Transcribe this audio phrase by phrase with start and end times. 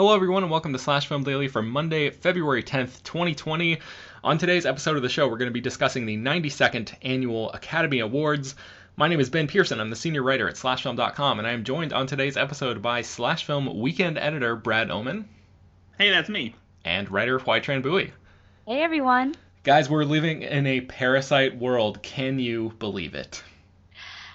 [0.00, 3.80] Hello, everyone, and welcome to Slash Film Daily for Monday, February 10th, 2020.
[4.24, 7.98] On today's episode of the show, we're going to be discussing the 92nd Annual Academy
[7.98, 8.54] Awards.
[8.96, 9.78] My name is Ben Pearson.
[9.78, 13.44] I'm the senior writer at SlashFilm.com, and I am joined on today's episode by Slash
[13.44, 15.28] Film weekend editor Brad Oman.
[15.98, 16.54] Hey, that's me.
[16.82, 18.10] And writer Hoai-Tran Bui.
[18.66, 19.34] Hey, everyone.
[19.64, 22.02] Guys, we're living in a parasite world.
[22.02, 23.44] Can you believe it?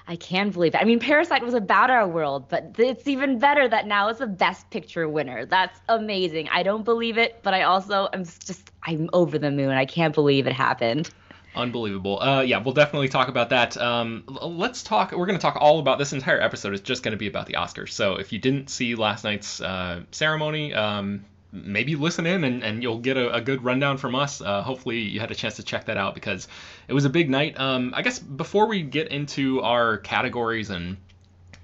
[0.07, 0.81] I can believe it.
[0.81, 4.27] I mean, Parasite was about our world, but it's even better that now it's a
[4.27, 5.45] Best Picture winner.
[5.45, 6.47] That's amazing.
[6.49, 9.71] I don't believe it, but I also am just I'm over the moon.
[9.71, 11.09] I can't believe it happened.
[11.55, 12.21] Unbelievable.
[12.21, 13.77] Uh, yeah, we'll definitely talk about that.
[13.77, 15.11] Um, let's talk.
[15.11, 16.73] We're going to talk all about this entire episode.
[16.73, 17.91] is just going to be about the Oscars.
[17.91, 21.23] So if you didn't see last night's uh, ceremony, um,
[21.55, 24.41] maybe listen in and, and you'll get a, a good rundown from us.
[24.41, 26.47] Uh, hopefully, you had a chance to check that out because
[26.87, 27.59] it was a big night.
[27.59, 30.97] Um, I guess before we get into our categories and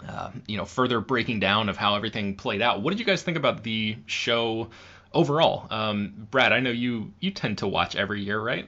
[0.07, 3.21] uh, you know further breaking down of how everything played out, what did you guys
[3.21, 4.69] think about the show
[5.13, 5.67] overall?
[5.69, 8.67] Um, Brad, I know you you tend to watch every year, right?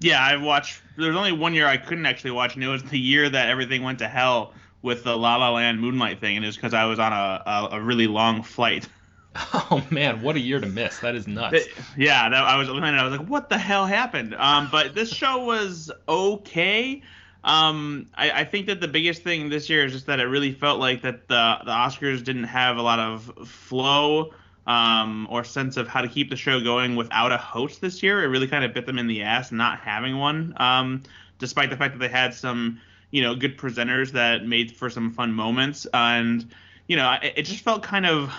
[0.00, 0.82] Yeah, I've watched.
[0.96, 3.82] There's only one year I couldn't actually watch, and it was the year that everything
[3.82, 6.84] went to hell with the La La Land Moonlight thing, and it was because I
[6.84, 8.88] was on a, a, a really long flight.
[9.70, 10.98] Oh man, what a year to miss!
[10.98, 11.66] That is nuts.
[11.96, 12.94] yeah, that, I was looking at.
[12.94, 14.34] I was like, what the hell happened?
[14.34, 17.02] Um, but this show was okay.
[17.42, 20.52] Um, I, I, think that the biggest thing this year is just that it really
[20.52, 24.32] felt like that the the Oscars didn't have a lot of flow
[24.66, 28.22] um, or sense of how to keep the show going without a host this year.
[28.22, 31.02] It really kind of bit them in the ass not having one, um,
[31.38, 35.12] despite the fact that they had some you know good presenters that made for some
[35.12, 36.52] fun moments and
[36.88, 38.32] you know it, it just felt kind of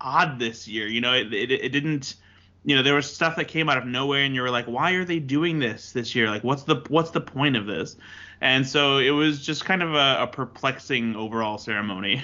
[0.00, 0.86] odd this year.
[0.86, 2.16] You know, it, it, it didn't.
[2.64, 4.92] You know, there was stuff that came out of nowhere, and you were like, "Why
[4.92, 6.28] are they doing this this year?
[6.28, 7.96] Like, what's the what's the point of this?"
[8.40, 12.22] And so it was just kind of a, a perplexing overall ceremony.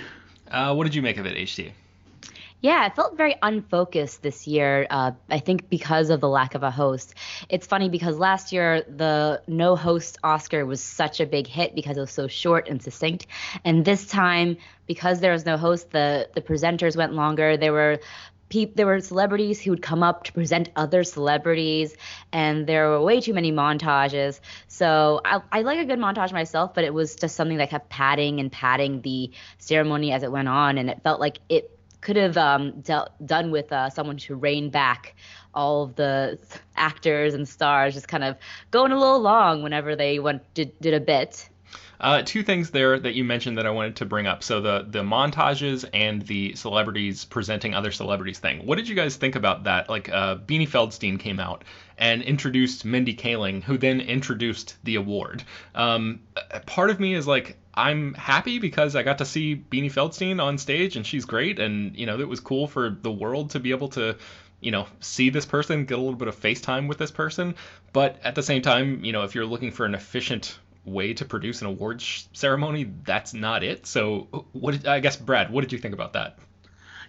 [0.51, 1.73] Uh, what did you make of it, HT?
[2.63, 4.87] Yeah, it felt very unfocused this year.
[4.89, 7.13] Uh, I think because of the lack of a host.
[7.49, 11.97] It's funny because last year the no host Oscar was such a big hit because
[11.97, 13.27] it was so short and succinct,
[13.65, 17.57] and this time because there was no host, the the presenters went longer.
[17.57, 17.99] There were
[18.75, 21.97] there were celebrities who would come up to present other celebrities,
[22.33, 24.41] and there were way too many montages.
[24.69, 27.89] So I, I, like a good montage myself, but it was just something that kept
[27.89, 31.71] padding and padding the ceremony as it went on, and it felt like it
[32.03, 35.17] could have um, dealt, done with uh, someone to rein back
[35.55, 36.39] all of the
[36.77, 38.37] actors and stars just kind of
[38.71, 41.49] going a little long whenever they went did, did a bit.
[42.01, 44.43] Uh, two things there that you mentioned that I wanted to bring up.
[44.43, 48.67] So the the montages and the celebrities presenting other celebrities thing.
[48.67, 49.89] What did you guys think about that?
[49.89, 51.63] Like uh, Beanie Feldstein came out
[51.99, 55.45] and introduced Mindy Kaling, who then introduced the award.
[55.77, 56.21] Um,
[56.67, 60.59] part of me is like, I'm happy because I got to see Beanie Feldstein on
[60.59, 63.71] stage and she's great and you know it was cool for the world to be
[63.71, 64.17] able to
[64.61, 67.55] you know see this person get a little bit of FaceTime with this person.
[67.93, 71.25] But at the same time you know if you're looking for an efficient way to
[71.25, 73.87] produce an awards ceremony that's not it.
[73.87, 76.39] So what did, I guess Brad what did you think about that?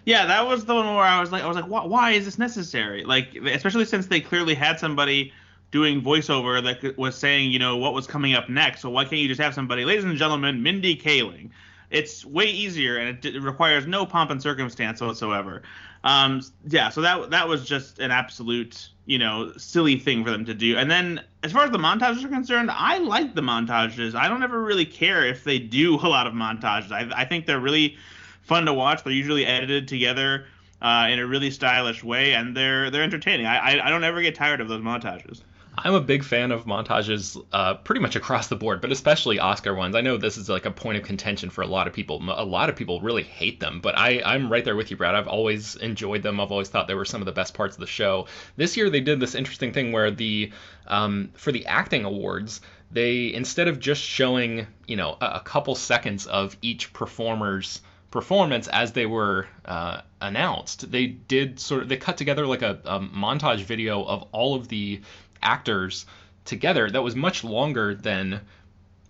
[0.06, 2.24] Yeah that was the one where I was like I was like why, why is
[2.24, 3.04] this necessary?
[3.04, 5.34] Like especially since they clearly had somebody
[5.74, 8.80] doing voiceover that was saying, you know, what was coming up next.
[8.80, 11.50] So why can't you just have somebody, ladies and gentlemen, Mindy Kaling?
[11.90, 15.62] It's way easier and it, it requires no pomp and circumstance whatsoever.
[16.04, 20.44] Um, yeah, so that that was just an absolute, you know, silly thing for them
[20.44, 20.78] to do.
[20.78, 24.14] And then as far as the montages are concerned, I like the montages.
[24.14, 26.92] I don't ever really care if they do a lot of montages.
[26.92, 27.96] I, I think they're really
[28.42, 29.02] fun to watch.
[29.02, 30.46] They're usually edited together.
[30.82, 33.46] Uh, in a really stylish way, and they're they're entertaining.
[33.46, 35.40] I, I, I don't ever get tired of those montages.
[35.76, 39.74] I'm a big fan of montages uh, pretty much across the board, but especially Oscar
[39.74, 39.96] ones.
[39.96, 42.22] I know this is like a point of contention for a lot of people.
[42.30, 45.14] A lot of people really hate them, but I, I'm right there with you, Brad.
[45.14, 46.38] I've always enjoyed them.
[46.40, 48.26] I've always thought they were some of the best parts of the show.
[48.56, 50.52] This year they did this interesting thing where the
[50.86, 52.60] um, for the acting awards,
[52.90, 57.80] they instead of just showing you know a, a couple seconds of each performer's
[58.14, 60.88] performance as they were uh, announced.
[60.88, 64.68] They did sort of they cut together like a, a, montage video of all of
[64.68, 65.00] the
[65.44, 66.06] actors
[66.44, 68.40] together that was much longer than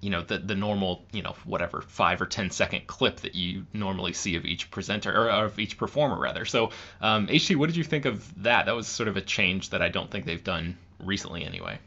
[0.01, 3.65] you know the the normal you know whatever five or ten second clip that you
[3.73, 6.45] normally see of each presenter or of each performer rather.
[6.45, 6.71] So
[7.01, 8.67] um, HT, what did you think of that?
[8.67, 11.79] That was sort of a change that I don't think they've done recently anyway.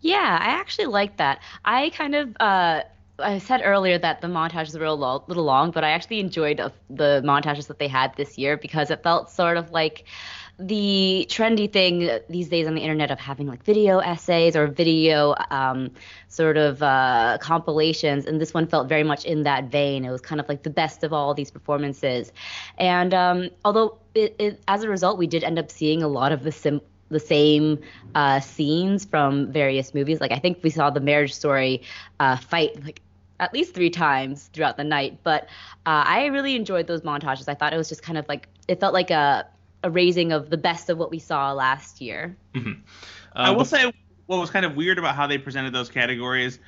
[0.00, 1.40] Yeah, I actually like that.
[1.64, 2.82] I kind of uh,
[3.18, 6.60] I said earlier that the montage is a little long, but I actually enjoyed
[6.90, 10.04] the montages that they had this year because it felt sort of like
[10.58, 15.34] the trendy thing these days on the internet of having like video essays or video
[15.50, 15.90] um,
[16.28, 20.04] sort of uh, compilations, and this one felt very much in that vein.
[20.04, 22.32] It was kind of like the best of all these performances,
[22.78, 26.32] and um, although it, it, as a result, we did end up seeing a lot
[26.32, 27.78] of the sim- the same
[28.14, 30.20] uh, scenes from various movies.
[30.20, 31.82] Like I think we saw the Marriage Story
[32.20, 33.00] uh, fight like
[33.40, 35.18] at least three times throughout the night.
[35.22, 35.44] But
[35.86, 37.48] uh, I really enjoyed those montages.
[37.48, 39.46] I thought it was just kind of like it felt like a
[39.82, 42.36] a raising of the best of what we saw last year.
[42.54, 42.80] Mm-hmm.
[43.34, 43.92] I will say
[44.26, 46.58] what was kind of weird about how they presented those categories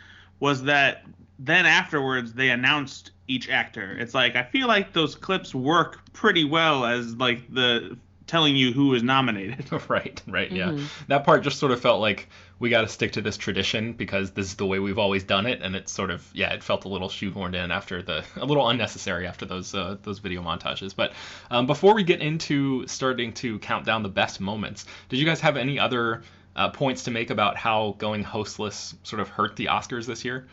[0.40, 1.04] was that
[1.38, 3.96] then afterwards they announced each actor.
[3.98, 7.96] It's like I feel like those clips work pretty well as like the
[8.26, 9.70] telling you who is nominated.
[9.88, 10.68] right, right, yeah.
[10.68, 10.86] Mm-hmm.
[11.08, 12.28] That part just sort of felt like
[12.58, 15.46] we got to stick to this tradition because this is the way we've always done
[15.46, 18.44] it, and it's sort of yeah, it felt a little shoehorned in after the a
[18.44, 20.94] little unnecessary after those uh, those video montages.
[20.94, 21.12] But
[21.50, 25.40] um, before we get into starting to count down the best moments, did you guys
[25.40, 26.22] have any other
[26.56, 30.46] uh, points to make about how going hostless sort of hurt the Oscars this year?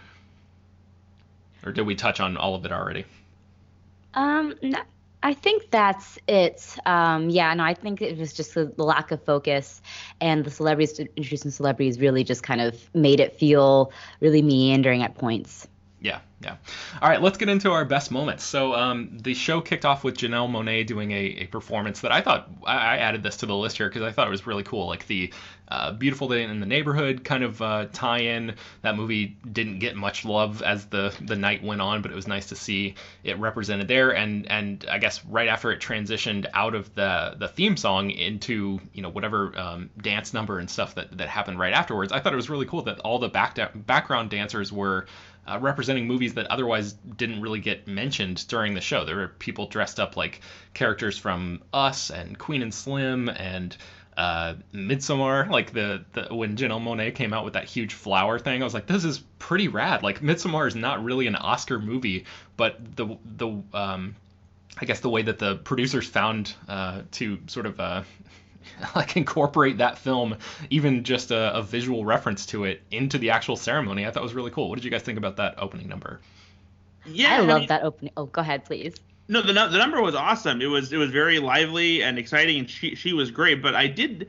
[1.63, 3.05] Or did we touch on all of it already?
[4.15, 4.55] Um,
[5.23, 6.75] I think that's it.
[6.85, 9.81] Um, yeah, no, I think it was just the, lack of focus,
[10.19, 15.15] and the celebrities introducing celebrities really just kind of made it feel really meandering at
[15.15, 15.67] points.
[16.01, 16.55] Yeah, yeah.
[16.99, 18.43] All right, let's get into our best moments.
[18.43, 22.21] So um, the show kicked off with Janelle Monáe doing a, a performance that I
[22.21, 24.87] thought I added this to the list here because I thought it was really cool,
[24.87, 25.31] like the
[25.67, 28.55] uh, Beautiful Day in the Neighborhood kind of uh, tie-in.
[28.81, 32.27] That movie didn't get much love as the the night went on, but it was
[32.27, 34.09] nice to see it represented there.
[34.09, 38.79] And and I guess right after it transitioned out of the the theme song into
[38.93, 42.33] you know whatever um, dance number and stuff that that happened right afterwards, I thought
[42.33, 45.05] it was really cool that all the back background dancers were
[45.47, 49.05] uh, representing movies that otherwise didn't really get mentioned during the show.
[49.05, 50.41] There were people dressed up like
[50.73, 53.75] characters from Us and Queen and Slim and
[54.17, 55.49] uh, Midsommar.
[55.51, 58.73] Like the, the when Janelle Monáe came out with that huge flower thing, I was
[58.73, 60.03] like, this is pretty rad.
[60.03, 64.15] Like Midsommar is not really an Oscar movie, but the the um,
[64.79, 68.03] I guess the way that the producers found uh, to sort of uh,
[68.95, 70.37] like incorporate that film,
[70.69, 74.05] even just a, a, visual reference to it, into the actual ceremony.
[74.05, 74.69] I thought was really cool.
[74.69, 76.19] What did you guys think about that opening number?
[77.05, 78.13] Yeah, I, I love mean, that opening.
[78.17, 78.95] Oh, go ahead, please.
[79.27, 80.61] No, the the number was awesome.
[80.61, 83.61] It was it was very lively and exciting, and she she was great.
[83.61, 84.27] But I did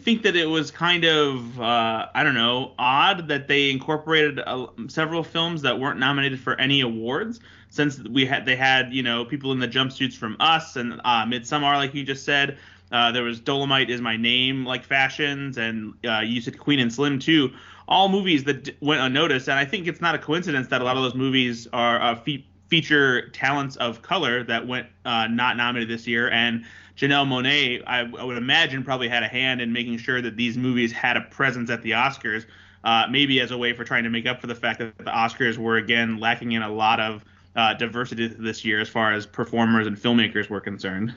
[0.00, 4.66] think that it was kind of uh, I don't know odd that they incorporated uh,
[4.88, 7.40] several films that weren't nominated for any awards
[7.70, 11.24] since we had they had you know people in the jumpsuits from Us and uh,
[11.24, 12.58] Midsommar like you just said
[12.94, 16.92] uh, there was Dolomite is my name, like fashions, and uh, you said Queen and
[16.92, 17.52] Slim too.
[17.88, 20.84] All movies that d- went unnoticed, and I think it's not a coincidence that a
[20.84, 25.56] lot of those movies are uh, fe- feature talents of color that went uh, not
[25.56, 26.30] nominated this year.
[26.30, 26.64] And
[26.96, 30.56] Janelle Monáe, I, I, would imagine, probably had a hand in making sure that these
[30.56, 32.46] movies had a presence at the Oscars.
[32.84, 35.04] Uh, maybe as a way for trying to make up for the fact that the
[35.10, 37.24] Oscars were again lacking in a lot of
[37.56, 41.14] uh, diversity this year as far as performers and filmmakers were concerned.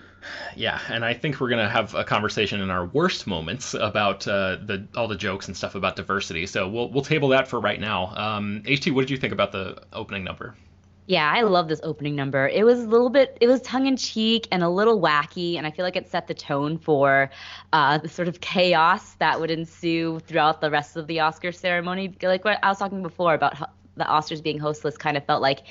[0.56, 4.58] Yeah, and I think we're gonna have a conversation in our worst moments about uh,
[4.64, 6.46] the all the jokes and stuff about diversity.
[6.46, 8.14] So we'll we'll table that for right now.
[8.16, 10.56] Um, HT, what did you think about the opening number?
[11.08, 12.50] Yeah, I love this opening number.
[12.50, 15.66] It was a little bit, it was tongue in cheek and a little wacky, and
[15.66, 17.30] I feel like it set the tone for
[17.72, 22.14] uh, the sort of chaos that would ensue throughout the rest of the Oscar ceremony.
[22.22, 23.58] Like what I was talking before about
[23.96, 25.62] the Oscars being hostless, kind of felt like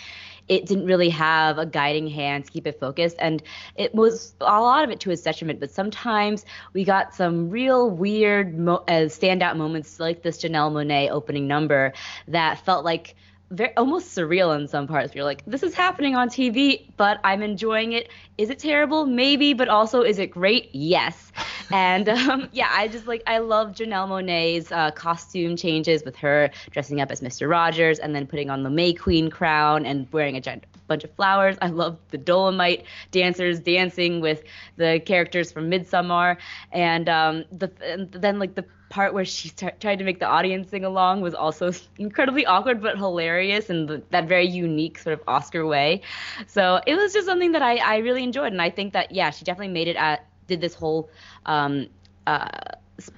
[0.49, 3.17] it didn't really have a guiding hand to keep it focused.
[3.19, 3.43] And
[3.75, 5.61] it was a lot of it to his detriment.
[5.61, 11.11] But sometimes we got some real weird mo- uh, standout moments like this Janelle Monáe
[11.11, 11.93] opening number
[12.29, 13.17] that felt like
[13.51, 15.15] very almost surreal in some parts.
[15.15, 18.11] You're like, this is happening on TV, but I'm enjoying it.
[18.39, 19.07] Is it terrible?
[19.07, 20.71] Maybe, but also, is it great?
[20.73, 21.33] Yes.
[21.71, 26.51] and um, yeah, I just like I love Janelle Monáe's uh, costume changes with her
[26.71, 27.49] dressing up as Mr.
[27.49, 31.15] Rogers and then putting on the May Queen crown and wearing a giant bunch of
[31.15, 31.57] flowers.
[31.61, 34.43] I love the Dolomite dancers dancing with
[34.77, 36.37] the characters from Midsommar,
[36.73, 40.27] and um, the and then like the part where she t- tried to make the
[40.27, 45.15] audience sing along was also incredibly awkward but hilarious in the, that very unique sort
[45.15, 46.03] of Oscar way.
[46.47, 49.31] So it was just something that I, I really enjoyed, and I think that yeah,
[49.31, 51.11] she definitely made it at did this whole
[51.45, 51.89] um,
[52.27, 52.49] uh,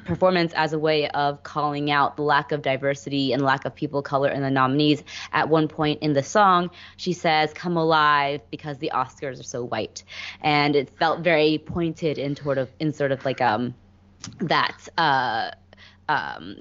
[0.05, 4.01] performance as a way of calling out the lack of diversity and lack of people
[4.01, 5.03] of color in the nominees.
[5.33, 9.65] At one point in the song, she says, "Come alive," because the Oscars are so
[9.65, 10.03] white,
[10.41, 13.75] and it felt very pointed in sort of in sort of like um
[14.41, 15.51] that uh,
[16.09, 16.57] um,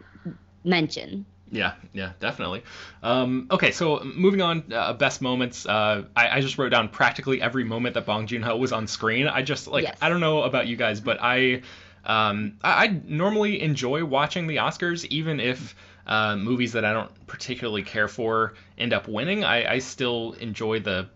[0.64, 1.26] mention.
[1.50, 2.64] Yeah, yeah, definitely.
[3.02, 5.66] Um, okay, so moving on, uh, best moments.
[5.66, 8.86] Uh, I, I, just wrote down practically every moment that Bong Joon Ho was on
[8.88, 9.28] screen.
[9.28, 9.98] I just like yes.
[10.02, 11.62] I don't know about you guys, but I,
[12.08, 15.76] um, I, I normally enjoy watching the Oscars, even if
[16.08, 19.44] uh, movies that I don't particularly care for end up winning.
[19.44, 21.10] I, I still enjoy the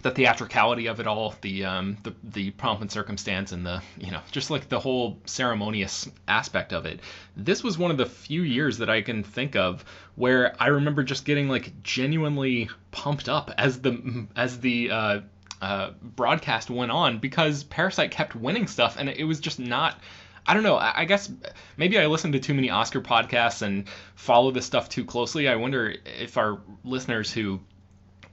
[0.00, 4.10] the theatricality of it all, the um, the the pomp and circumstance, and the you
[4.10, 7.00] know just like the whole ceremonious aspect of it.
[7.36, 9.84] This was one of the few years that I can think of
[10.14, 15.20] where I remember just getting like genuinely pumped up as the as the uh,
[15.62, 19.98] uh, broadcast went on because Parasite kept winning stuff, and it was just not.
[20.44, 20.76] I don't know.
[20.76, 21.30] I guess
[21.76, 25.48] maybe I listen to too many Oscar podcasts and follow this stuff too closely.
[25.48, 27.60] I wonder if our listeners who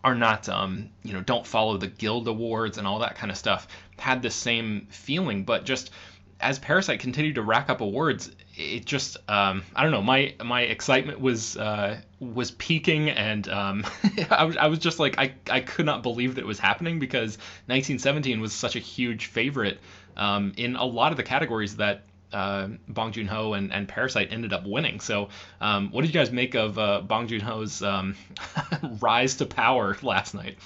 [0.04, 3.38] are not um, you know don't follow the guild awards and all that kind of
[3.38, 3.68] stuff
[3.98, 5.92] had the same feeling but just
[6.40, 10.62] as parasite continued to rack up awards it just um, i don't know my my
[10.62, 13.86] excitement was uh, was peaking and um,
[14.30, 17.00] I, was, I was just like I, I could not believe that it was happening
[17.00, 17.38] because
[17.68, 19.80] 1917 was such a huge favorite
[20.18, 24.28] um, in a lot of the categories that uh, Bong Joon Ho and, and Parasite
[24.32, 25.00] ended up winning.
[25.00, 25.30] So,
[25.62, 28.16] um, what did you guys make of uh, Bong Joon Ho's um,
[29.00, 30.58] rise to power last night?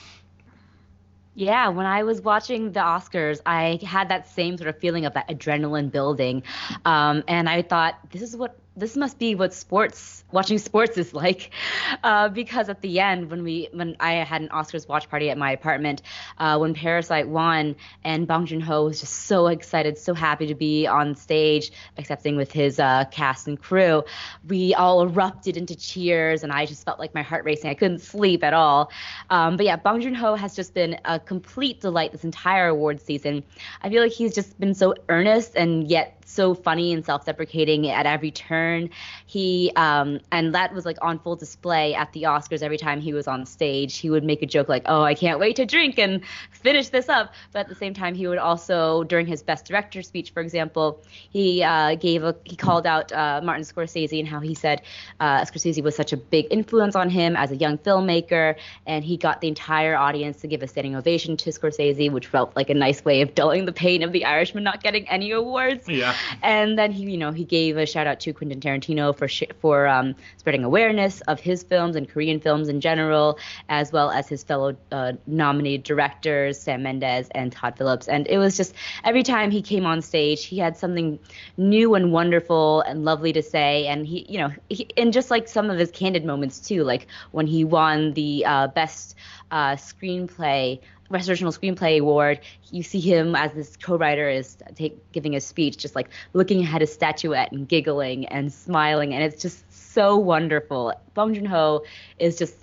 [1.36, 5.14] Yeah, when I was watching the Oscars, I had that same sort of feeling of
[5.16, 6.44] that adrenaline building,
[6.86, 11.14] um, and I thought this is what this must be what sports watching sports is
[11.14, 11.52] like.
[12.04, 15.38] Uh, because at the end when we when I had an Oscars watch party at
[15.38, 16.02] my apartment
[16.38, 20.56] uh, when Parasite won and Bong Joon Ho was just so excited so happy to
[20.56, 24.04] be on stage accepting with his uh, cast and crew
[24.48, 27.70] we all erupted into cheers and I just felt like my heart racing.
[27.70, 28.92] I couldn't sleep at all.
[29.30, 33.00] Um, but yeah Bong Joon Ho has just been a complete delight this entire award
[33.02, 33.44] season.
[33.82, 38.06] I feel like he's just been so earnest and yet so funny and self-deprecating at
[38.06, 38.90] every turn.
[39.26, 43.14] He um, and that was like on full display at the Oscars every time he
[43.14, 43.98] was on stage.
[43.98, 47.10] He would make a joke like, "Oh, I can't wait to drink and finish this
[47.10, 50.42] up," but at the same time, he would also, during his Best Director speech, for
[50.42, 54.82] example, he uh, gave a he called out uh, Martin Scorsese and how he said
[55.20, 59.18] uh, Scorsese was such a big influence on him as a young filmmaker, and he
[59.18, 62.74] got the entire audience to give a standing ovation to Scorsese, which felt like a
[62.74, 65.88] nice way of dulling the pain of The Irishman not getting any awards.
[65.88, 66.13] Yeah.
[66.42, 69.44] And then he, you know, he gave a shout out to Quentin Tarantino for sh-
[69.60, 73.38] for um, spreading awareness of his films and Korean films in general,
[73.70, 78.08] as well as his fellow uh, nominated directors Sam Mendes and Todd Phillips.
[78.08, 81.20] And it was just every time he came on stage, he had something
[81.58, 83.88] new and wonderful and lovely to say.
[83.88, 87.08] And he, you know, he, and just like some of his candid moments too, like
[87.32, 89.16] when he won the uh, best
[89.54, 90.80] uh, screenplay
[91.10, 92.40] Best Original Screenplay Award,
[92.72, 96.82] you see him as this co-writer is take, giving a speech, just like looking at
[96.82, 100.92] his statuette and giggling and smiling, and it's just so wonderful.
[101.14, 101.84] Bong Joon Ho
[102.18, 102.56] is just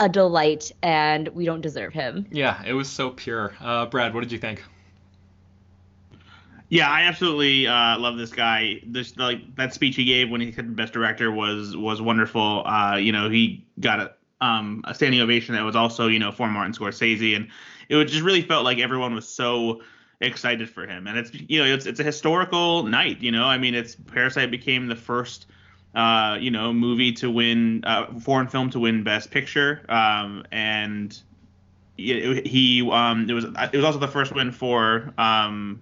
[0.00, 2.26] a delight, and we don't deserve him.
[2.30, 3.54] Yeah, it was so pure.
[3.60, 4.64] Uh, Brad, what did you think?
[6.70, 8.80] Yeah, I absolutely uh, love this guy.
[8.86, 12.66] This like that speech he gave when he said best director was was wonderful.
[12.66, 16.32] Uh, you know, he got a um, a standing ovation that was also you know
[16.32, 17.48] for Martin Scorsese, and
[17.88, 19.82] it just really felt like everyone was so
[20.20, 21.06] excited for him.
[21.06, 23.20] And it's you know it's it's a historical night.
[23.20, 25.46] You know, I mean, it's Parasite became the first
[25.94, 31.18] uh, you know movie to win uh, foreign film to win Best Picture, um, and
[31.96, 35.80] he um, it was it was also the first win for um,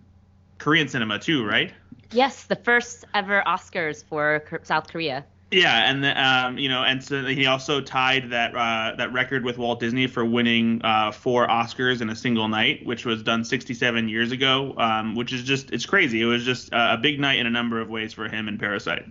[0.59, 1.73] Korean cinema too, right?
[2.13, 5.25] Yes, the first ever Oscars for South Korea.
[5.53, 9.45] Yeah, and the, um, you know, and so he also tied that uh, that record
[9.45, 13.45] with Walt Disney for winning uh, four Oscars in a single night, which was done
[13.45, 14.75] 67 years ago.
[14.79, 16.23] Um, which is just it's crazy.
[16.23, 19.05] It was just a big night in a number of ways for him and Parasite.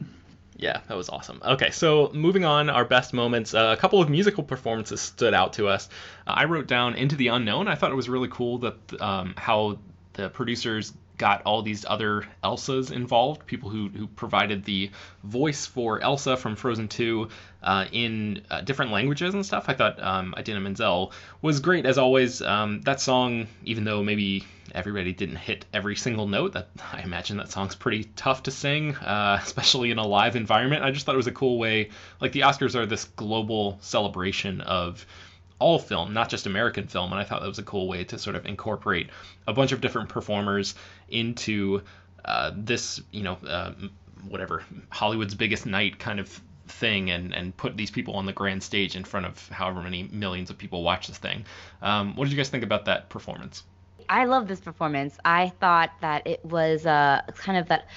[0.61, 1.41] Yeah, that was awesome.
[1.43, 3.55] Okay, so moving on, our best moments.
[3.55, 5.89] Uh, a couple of musical performances stood out to us.
[6.27, 7.67] Uh, I wrote down Into the Unknown.
[7.67, 9.79] I thought it was really cool that um, how
[10.13, 14.89] the producers got all these other Elsas involved, people who, who provided the
[15.23, 17.29] voice for Elsa from Frozen 2
[17.61, 19.65] uh, in uh, different languages and stuff.
[19.67, 21.13] I thought um, Idina Menzel
[21.43, 22.41] was great as always.
[22.41, 27.37] Um, that song, even though maybe everybody didn't hit every single note, that I imagine
[27.37, 30.83] that song's pretty tough to sing, uh, especially in a live environment.
[30.83, 31.89] I just thought it was a cool way.
[32.19, 35.05] Like the Oscars are this global celebration of
[35.61, 37.11] all film, not just American film.
[37.11, 39.09] And I thought that was a cool way to sort of incorporate
[39.47, 40.75] a bunch of different performers
[41.11, 41.81] into
[42.25, 43.73] uh, this, you know, uh,
[44.27, 48.63] whatever Hollywood's biggest night kind of thing, and and put these people on the grand
[48.63, 51.45] stage in front of however many millions of people watch this thing.
[51.81, 53.63] Um, what did you guys think about that performance?
[54.09, 55.17] I love this performance.
[55.23, 57.87] I thought that it was uh, kind of that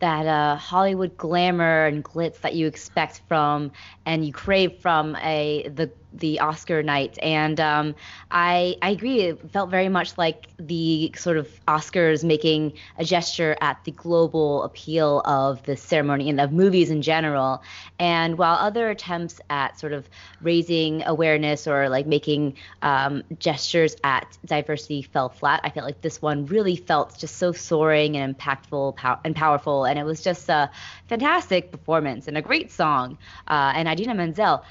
[0.00, 3.70] that uh, Hollywood glamour and glitz that you expect from
[4.06, 7.94] and you crave from a the the Oscar night, and um,
[8.30, 9.20] I I agree.
[9.20, 14.62] It felt very much like the sort of Oscars making a gesture at the global
[14.64, 17.62] appeal of the ceremony and of movies in general.
[17.98, 20.08] And while other attempts at sort of
[20.40, 26.20] raising awareness or like making um, gestures at diversity fell flat, I felt like this
[26.20, 30.48] one really felt just so soaring and impactful pow- and powerful, and it was just
[30.48, 30.70] a
[31.08, 33.18] fantastic performance and a great song.
[33.48, 34.64] Uh, and Idina Menzel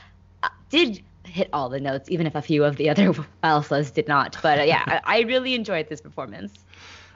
[0.44, 4.08] uh, did hit all the notes, even if a few of the other Elsas did
[4.08, 4.38] not.
[4.42, 6.54] But uh, yeah, I, I, really enjoyed this performance.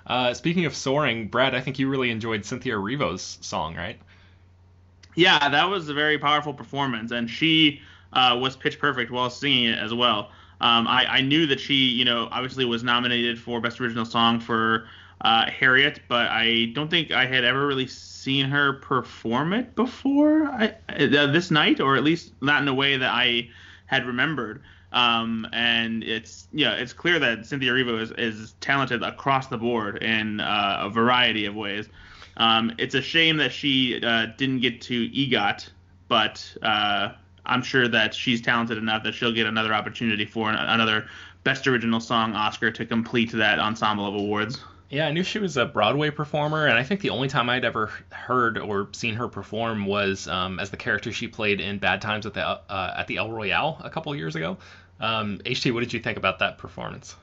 [0.07, 3.99] Uh, speaking of soaring, Brad, I think you really enjoyed Cynthia Erivo's song, right?
[5.15, 7.81] Yeah, that was a very powerful performance, and she
[8.13, 10.31] uh, was pitch perfect while singing it as well.
[10.61, 14.39] Um, I, I, knew that she, you know, obviously was nominated for Best Original Song
[14.39, 14.87] for
[15.21, 20.45] uh, Harriet, but I don't think I had ever really seen her perform it before
[20.45, 23.49] I, uh, this night, or at least not in a way that I
[23.85, 24.61] had remembered.
[24.91, 30.03] Um, and it's yeah, it's clear that Cynthia Erivo is, is talented across the board
[30.03, 31.89] in uh, a variety of ways.
[32.37, 35.69] Um, it's a shame that she uh, didn't get to EGOT,
[36.07, 37.13] but uh,
[37.45, 41.07] I'm sure that she's talented enough that she'll get another opportunity for an, another
[41.43, 44.61] Best Original Song Oscar to complete that ensemble of awards.
[44.93, 47.65] Yeah, I knew she was a Broadway performer, and I think the only time I'd
[47.65, 51.99] ever heard or seen her perform was um, as the character she played in Bad
[51.99, 54.55] Times at the uh, at the El Royale a couple years ago.
[54.99, 57.15] Um, HT, what did you think about that performance?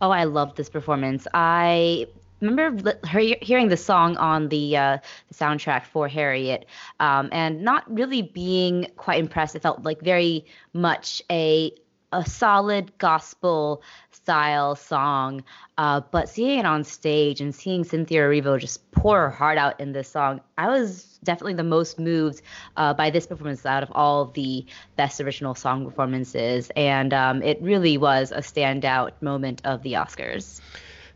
[0.00, 1.28] Oh, I loved this performance.
[1.32, 2.08] I
[2.40, 6.66] remember hearing the song on the, uh, the soundtrack for Harriet,
[6.98, 9.54] um, and not really being quite impressed.
[9.54, 11.72] It felt like very much a
[12.12, 15.42] a solid gospel style song.
[15.78, 19.80] Uh, but seeing it on stage and seeing Cynthia Erivo just pour her heart out
[19.80, 22.42] in this song, I was definitely the most moved
[22.76, 24.64] uh, by this performance out of all the
[24.96, 26.70] best original song performances.
[26.76, 30.60] And um, it really was a standout moment of the Oscars.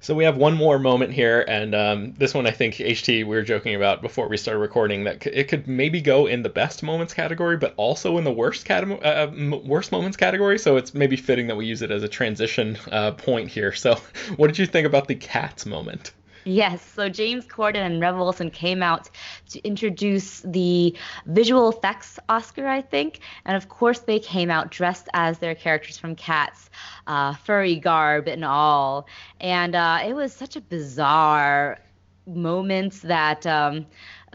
[0.05, 3.25] So we have one more moment here, and um, this one I think HT we
[3.25, 6.83] were joking about before we started recording that it could maybe go in the best
[6.83, 9.31] moments category, but also in the worst cat- uh,
[9.65, 10.59] worst moments category.
[10.59, 13.73] So it's maybe fitting that we use it as a transition uh, point here.
[13.73, 13.95] So
[14.37, 16.13] what did you think about the cats moment?
[16.45, 19.09] Yes, so James Corden and Rebel Wilson came out
[19.49, 25.09] to introduce the visual effects Oscar, I think, and of course they came out dressed
[25.15, 26.69] as their characters from Cats,
[27.07, 29.07] uh, furry garb and all,
[29.41, 31.79] and uh, it was such a bizarre
[32.27, 33.87] moment that um,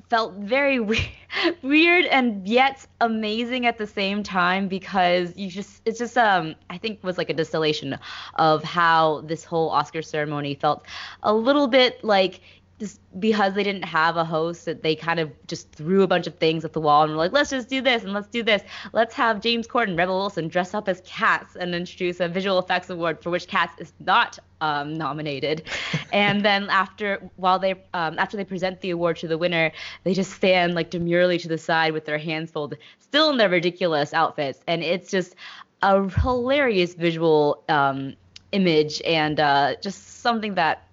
[0.10, 0.80] felt very
[1.62, 6.78] weird and yet amazing at the same time because you just it's just um I
[6.78, 7.98] think was like a distillation
[8.36, 10.86] of how this whole Oscar ceremony felt
[11.24, 12.42] a little bit like
[12.80, 16.28] just because they didn't have a host that they kind of just threw a bunch
[16.28, 18.42] of things at the wall and were like let's just do this and let's do
[18.42, 18.62] this.
[18.94, 22.90] Let's have james corden rebel wilson dress up as cats and introduce a visual effects
[22.90, 25.64] award for which cats is not um, nominated.
[26.12, 29.72] And then after while they um, after they present the award to the winner
[30.04, 33.50] they just stand like demurely to the side with their hands folded still in their
[33.50, 34.60] ridiculous outfits.
[34.68, 35.36] And it's just
[35.82, 38.16] a hilarious visual um,
[38.52, 40.89] image and uh, just something that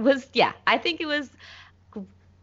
[0.00, 1.30] was yeah, I think it was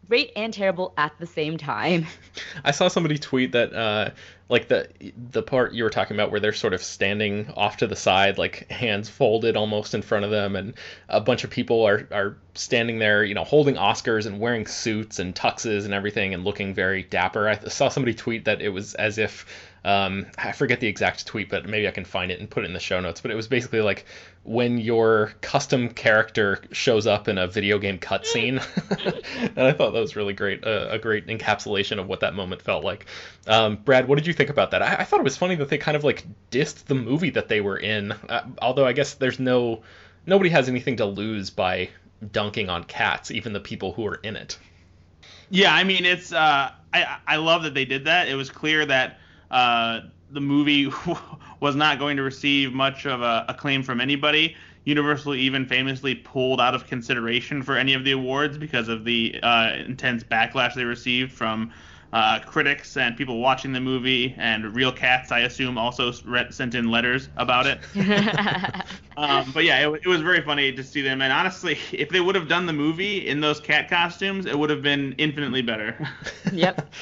[0.08, 2.06] great and terrible at the same time.
[2.64, 4.10] I saw somebody tweet that uh,
[4.48, 4.88] like the
[5.30, 8.38] the part you were talking about where they're sort of standing off to the side,
[8.38, 10.74] like hands folded almost in front of them, and
[11.08, 15.18] a bunch of people are are standing there, you know, holding Oscars and wearing suits
[15.18, 17.48] and tuxes and everything and looking very dapper.
[17.48, 19.46] I saw somebody tweet that it was as if
[19.84, 22.66] um, I forget the exact tweet, but maybe I can find it and put it
[22.66, 23.20] in the show notes.
[23.20, 24.04] But it was basically like
[24.42, 28.62] when your custom character shows up in a video game cutscene,
[29.56, 32.62] and I thought that was really great, uh, a great encapsulation of what that moment
[32.62, 33.06] felt like.
[33.46, 34.82] Um, Brad, what did you think about that?
[34.82, 37.48] I, I, thought it was funny that they kind of like dissed the movie that
[37.48, 39.82] they were in, uh, although I guess there's no
[40.26, 41.88] nobody has anything to lose by
[42.32, 44.58] dunking on cats, even the people who are in it.
[45.50, 48.28] Yeah, I mean it's uh, I I love that they did that.
[48.28, 49.18] It was clear that
[49.50, 50.90] uh, the movie
[51.60, 54.56] was not going to receive much of a acclaim from anybody.
[54.84, 59.38] Universal even famously pulled out of consideration for any of the awards because of the
[59.42, 61.72] uh, intense backlash they received from
[62.12, 66.74] uh, critics and people watching the movie, and real cats, I assume, also re- sent
[66.74, 67.80] in letters about it.
[69.16, 71.20] um, but yeah, it, it, was very funny to see them.
[71.20, 74.70] And honestly, if they would have done the movie in those cat costumes, it would
[74.70, 76.08] have been infinitely better.
[76.52, 76.92] yep.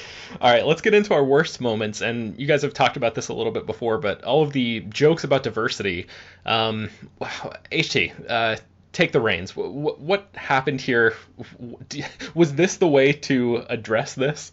[0.41, 2.01] All right, let's get into our worst moments.
[2.01, 4.81] And you guys have talked about this a little bit before, but all of the
[4.81, 6.09] jokes about diversity.
[6.45, 6.91] Um,
[7.71, 8.57] HT, uh,
[8.93, 9.55] take the reins.
[9.55, 11.15] What, what happened here?
[12.35, 14.53] Was this the way to address this?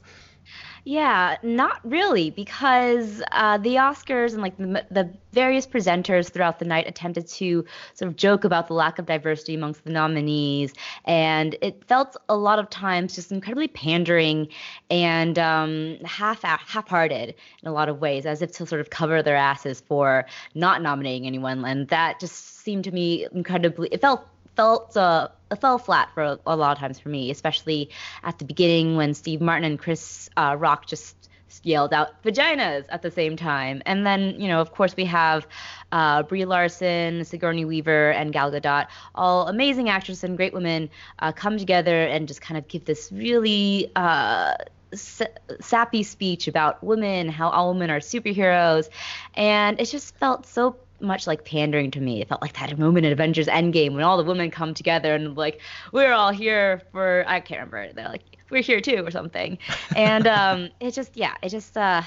[0.85, 6.65] Yeah, not really, because uh, the Oscars and like the, the, various presenters throughout the
[6.65, 7.65] night attempted to
[7.95, 10.73] sort of joke about the lack of diversity amongst the nominees,
[11.05, 14.49] and it felt a lot of times just incredibly pandering
[14.91, 19.23] and um, half half-hearted in a lot of ways, as if to sort of cover
[19.23, 23.87] their asses for not nominating anyone, and that just seemed to me incredibly.
[23.91, 27.89] It felt felt uh, fell flat for a, lot of times for me, especially
[28.23, 31.15] at the beginning when Steve Martin and Chris uh, Rock just
[31.61, 33.81] yelled out vaginas at the same time.
[33.85, 35.47] And then, you know, of course, we have
[35.91, 40.89] uh, Brie Larson, Sigourney Weaver, and Gal Gadot, all amazing actresses and great women,
[41.19, 44.55] uh, come together and just kind of give this really uh,
[44.95, 48.89] sappy speech about women, how all women are superheroes.
[49.35, 52.21] And it just felt so much like pandering to me.
[52.21, 55.35] It felt like that moment in Avengers Endgame when all the women come together and
[55.37, 55.61] like
[55.91, 57.93] we're all here for I can't remember.
[57.93, 59.57] They're like we're here too or something.
[59.95, 62.01] And um, it just yeah, it just uh,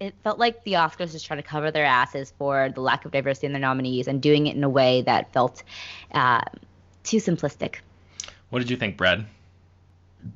[0.00, 3.12] it felt like the Oscars was trying to cover their asses for the lack of
[3.12, 5.62] diversity in their nominees and doing it in a way that felt
[6.12, 6.42] uh,
[7.04, 7.76] too simplistic.
[8.50, 9.24] What did you think, Brad?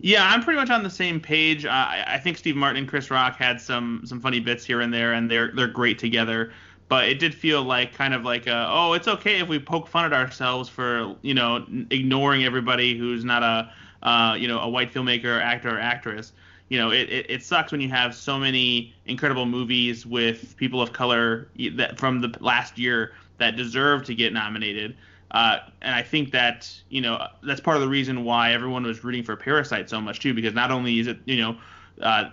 [0.01, 1.65] Yeah, I'm pretty much on the same page.
[1.65, 4.93] Uh, I think Steve Martin and Chris Rock had some some funny bits here and
[4.93, 6.53] there, and they're they're great together
[6.89, 9.89] but it did feel like kind of like a, oh it's okay if we poke
[9.89, 13.73] fun at ourselves for you know ignoring everybody who's not a
[14.03, 16.33] uh, you know a white filmmaker actor or actress.
[16.69, 20.83] You know it, it, it, sucks when you have so many incredible movies with people
[20.83, 24.97] of color that from the last year that deserve to get nominated.
[25.31, 29.05] Uh, and I think that you know that's part of the reason why everyone was
[29.05, 31.57] rooting for Parasite so much too because not only is it you know
[32.03, 32.31] uh,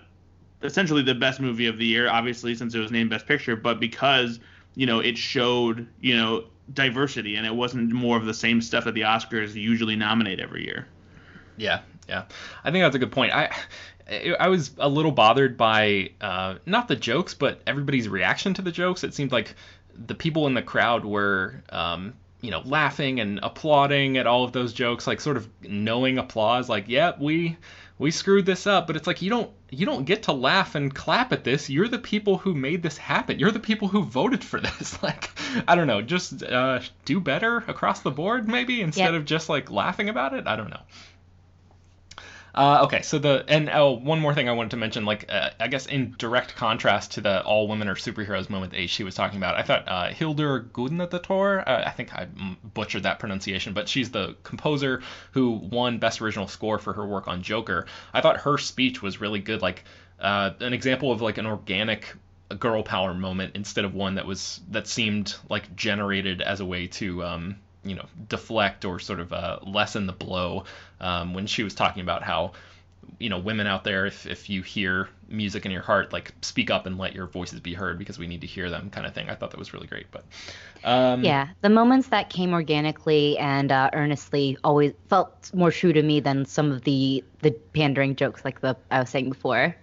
[0.64, 3.78] essentially the best movie of the year, obviously since it was named Best Picture, but
[3.78, 4.40] because
[4.74, 8.84] you know it showed you know diversity and it wasn't more of the same stuff
[8.84, 10.86] that the Oscars usually nominate every year.
[11.56, 12.24] Yeah, yeah,
[12.64, 13.32] I think that's a good point.
[13.32, 13.50] I
[14.38, 18.72] I was a little bothered by uh, not the jokes, but everybody's reaction to the
[18.72, 19.04] jokes.
[19.04, 19.54] It seemed like
[19.94, 24.52] the people in the crowd were um, you know laughing and applauding at all of
[24.52, 27.56] those jokes like sort of knowing applause like yeah we
[27.98, 30.94] we screwed this up but it's like you don't you don't get to laugh and
[30.94, 31.68] clap at this.
[31.68, 33.38] You're the people who made this happen.
[33.38, 35.02] You're the people who voted for this.
[35.02, 35.30] Like
[35.68, 39.14] i don't know just uh, do better across the board maybe instead yep.
[39.14, 40.46] of just like laughing about it?
[40.46, 40.82] I don't know
[42.54, 45.50] uh, okay, so the and oh, one more thing I wanted to mention, like uh,
[45.58, 49.14] I guess in direct contrast to the all women are superheroes moment that she was
[49.14, 52.28] talking about, I thought uh, Hildur Guðnadóttir, uh, I think I
[52.74, 57.26] butchered that pronunciation, but she's the composer who won Best Original Score for her work
[57.26, 57.86] on Joker.
[58.12, 59.84] I thought her speech was really good, like
[60.20, 62.14] uh, an example of like an organic
[62.58, 66.86] girl power moment instead of one that was that seemed like generated as a way
[66.86, 70.64] to um, you know deflect or sort of uh, lessen the blow
[71.00, 72.52] um, when she was talking about how
[73.18, 76.70] you know women out there if, if you hear music in your heart like speak
[76.70, 79.14] up and let your voices be heard because we need to hear them kind of
[79.14, 79.28] thing.
[79.28, 80.24] I thought that was really great but
[80.84, 86.02] um, yeah the moments that came organically and uh, earnestly always felt more true to
[86.02, 89.74] me than some of the the pandering jokes like the i was saying before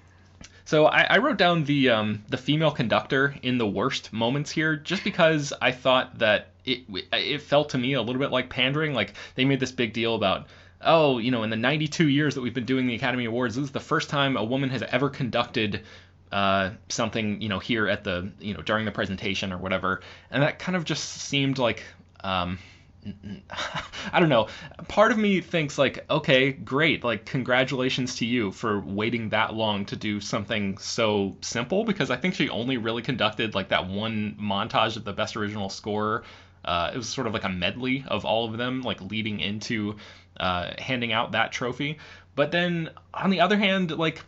[0.71, 4.77] so I, I, wrote down the um, the female conductor in the worst moments here,
[4.77, 8.93] just because I thought that it it felt to me a little bit like pandering.
[8.93, 10.47] Like they made this big deal about
[10.79, 13.65] oh, you know, in the 92 years that we've been doing the Academy Awards, this
[13.65, 15.83] is the first time a woman has ever conducted
[16.31, 20.01] uh, something, you know, here at the, you know, during the presentation or whatever.
[20.31, 21.83] And that kind of just seemed like,
[22.23, 22.57] um,
[24.13, 24.47] I don't know.
[24.87, 29.85] Part of me thinks like, okay, great, like congratulations to you for waiting that long
[29.85, 34.37] to do something so simple because I think she only really conducted like that one
[34.39, 36.23] montage of the best original score
[36.63, 39.95] uh, it was sort of like a medley of all of them, like leading into
[40.37, 41.97] uh, handing out that trophy.
[42.35, 44.21] But then on the other hand, like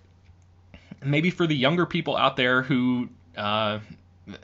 [1.04, 3.80] maybe for the younger people out there who uh,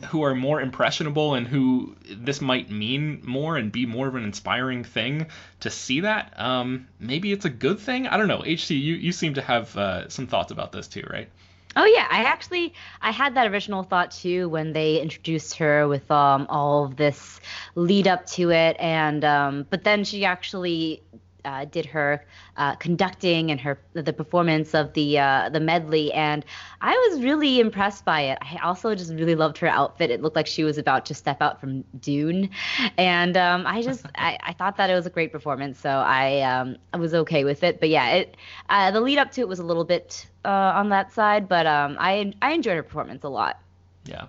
[0.08, 4.24] who are more impressionable and who this might mean more and be more of an
[4.24, 5.28] inspiring thing
[5.62, 8.08] to see that, um, maybe it's a good thing.
[8.08, 8.39] I don't know.
[8.39, 11.30] HT, you you seem to have uh, some thoughts about this too, right?
[11.76, 16.10] Oh yeah, I actually I had that original thought too when they introduced her with
[16.12, 17.39] um, all of this
[17.76, 21.04] lead up to it, and um, but then she actually
[21.45, 22.25] uh, did her
[22.58, 26.45] uh, conducting and her the performance of the uh, the medley, and
[26.82, 28.38] I was really impressed by it.
[28.41, 30.12] I also just really loved her outfit.
[30.12, 32.49] It looked like she was about to step out from Dune,
[32.97, 35.80] and um, I just I, I, thought that it was a great performance.
[35.80, 37.80] So I um, I was okay with it.
[37.80, 38.38] But yeah, it
[38.69, 41.65] uh, the lead up to it was a little bit uh, on that side, but
[41.65, 43.60] um, I I enjoyed her performance a lot.
[44.06, 44.25] Yeah.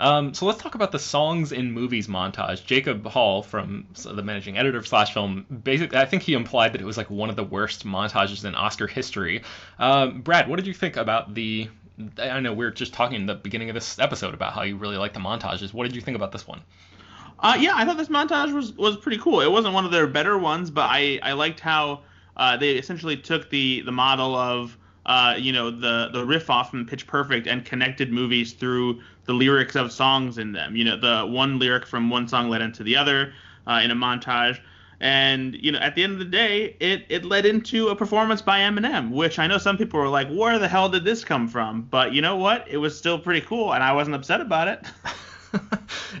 [0.00, 2.64] Um, so let's talk about the songs in movies montage.
[2.64, 6.80] Jacob Hall, from the managing editor of Slash Film, basically, I think he implied that
[6.80, 9.42] it was like one of the worst montages in Oscar history.
[9.78, 11.68] Um, Brad, what did you think about the?
[12.18, 14.78] I know we are just talking in the beginning of this episode about how you
[14.78, 15.74] really like the montages.
[15.74, 16.62] What did you think about this one?
[17.38, 19.42] Uh, yeah, I thought this montage was was pretty cool.
[19.42, 22.00] It wasn't one of their better ones, but I I liked how
[22.38, 26.70] uh, they essentially took the the model of uh, you know the the riff off
[26.70, 30.76] from Pitch Perfect and connected movies through the lyrics of songs in them.
[30.76, 33.32] You know, the one lyric from one song led into the other
[33.66, 34.60] uh, in a montage.
[35.02, 38.42] And you know, at the end of the day, it it led into a performance
[38.42, 41.48] by Eminem, which I know some people were like, "Where the hell did this come
[41.48, 42.66] from?" But you know what?
[42.68, 44.84] It was still pretty cool, and I wasn't upset about it.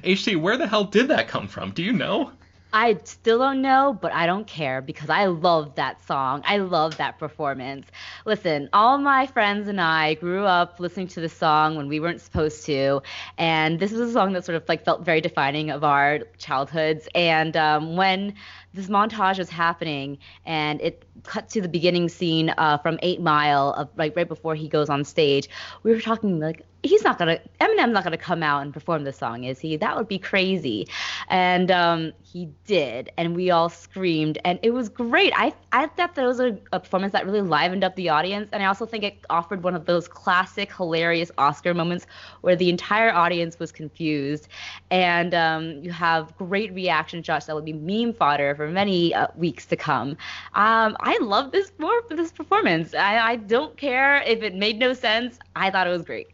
[0.02, 1.72] HT, where the hell did that come from?
[1.72, 2.32] Do you know?
[2.72, 6.42] I still don't know, but I don't care because I love that song.
[6.46, 7.86] I love that performance.
[8.24, 12.20] Listen, all my friends and I grew up listening to this song when we weren't
[12.20, 13.02] supposed to,
[13.38, 17.08] and this was a song that sort of like felt very defining of our childhoods.
[17.14, 18.34] And um, when
[18.74, 23.72] this montage was happening, and it cut to the beginning scene uh, from Eight Mile,
[23.72, 25.48] of like right before he goes on stage,
[25.82, 29.12] we were talking like, he's not gonna Eminem's not gonna come out and perform the
[29.12, 29.76] song, is he?
[29.76, 30.88] That would be crazy.
[31.28, 35.32] And um, he did, and we all screamed, and it was great.
[35.36, 38.62] I I thought that was a, a, performance that really livened up the audience, and
[38.62, 42.06] I also think it offered one of those classic, hilarious Oscar moments
[42.40, 44.48] where the entire audience was confused,
[44.90, 49.26] and um, you have great reaction shots that would be meme fodder for many uh,
[49.36, 50.10] weeks to come.
[50.52, 51.72] Um, I love this
[52.10, 52.92] this performance.
[52.92, 55.38] I, I don't care if it made no sense.
[55.56, 56.28] I thought it was great.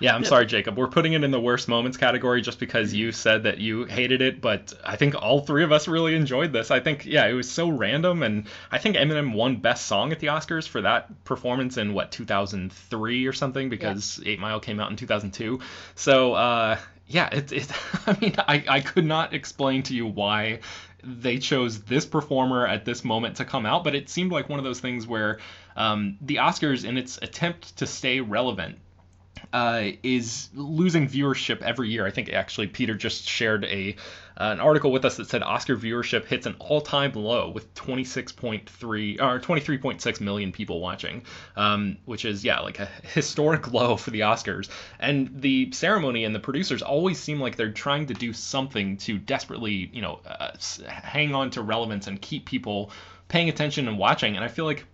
[0.00, 0.76] Yeah, I'm sorry, Jacob.
[0.76, 4.20] We're putting it in the worst moments category just because you said that you hated
[4.20, 6.72] it, but I think all three of us really enjoyed this.
[6.72, 10.18] I think, yeah, it was so random, and I think Eminem won Best Song at
[10.18, 14.32] the Oscars for that performance in what 2003 or something because yeah.
[14.32, 15.60] Eight Mile came out in 2002.
[15.94, 16.78] So, uh,
[17.10, 17.70] yeah, it, it
[18.06, 20.60] I mean, I, I could not explain to you why
[21.02, 24.58] they chose this performer at this moment to come out, but it seemed like one
[24.58, 25.38] of those things where
[25.76, 28.78] um, the Oscars, in its attempt to stay relevant,
[29.52, 32.06] uh, is losing viewership every year.
[32.06, 33.96] I think actually Peter just shared a
[34.40, 39.20] uh, an article with us that said Oscar viewership hits an all-time low with 26.3
[39.20, 41.22] or 23.6 million people watching,
[41.56, 44.70] um, which is yeah like a historic low for the Oscars.
[44.98, 49.18] And the ceremony and the producers always seem like they're trying to do something to
[49.18, 50.52] desperately you know uh,
[50.88, 52.90] hang on to relevance and keep people
[53.28, 54.36] paying attention and watching.
[54.36, 54.86] And I feel like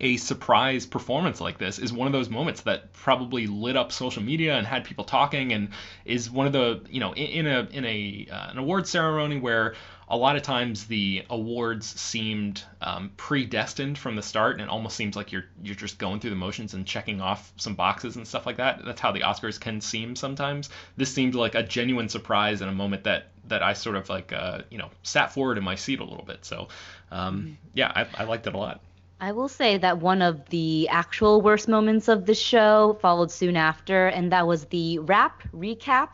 [0.00, 4.22] a surprise performance like this is one of those moments that probably lit up social
[4.22, 5.68] media and had people talking and
[6.04, 9.38] is one of the you know in, in a in a uh, an award ceremony
[9.38, 9.74] where
[10.08, 14.96] a lot of times the awards seemed um, predestined from the start and it almost
[14.96, 18.26] seems like you're you're just going through the motions and checking off some boxes and
[18.26, 18.84] stuff like that.
[18.84, 20.68] That's how the oscars can seem sometimes.
[20.96, 24.32] This seemed like a genuine surprise and a moment that that i sort of like
[24.32, 26.44] uh, you know sat forward in my seat a little bit.
[26.44, 26.68] So
[27.10, 27.52] um, mm-hmm.
[27.74, 28.80] yeah I, I liked it a lot
[29.20, 33.56] I will say that one of the actual worst moments of the show followed soon
[33.56, 36.10] after, and that was the rap recap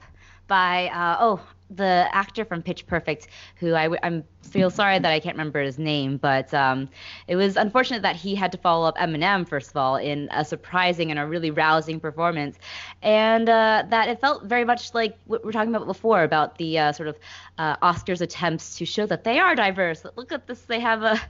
[0.47, 1.41] by uh, oh
[1.77, 5.79] the actor from Pitch Perfect, who I I'm feel sorry that I can't remember his
[5.79, 6.89] name, but um,
[7.29, 10.45] it was unfortunate that he had to follow up Eminem first of all in a
[10.45, 12.59] surprising and a really rousing performance,
[13.03, 16.59] and uh, that it felt very much like what we are talking about before about
[16.59, 17.17] the uh, sort of
[17.59, 20.05] uh, Oscars attempts to show that they are diverse.
[20.17, 21.21] Look at this, they have a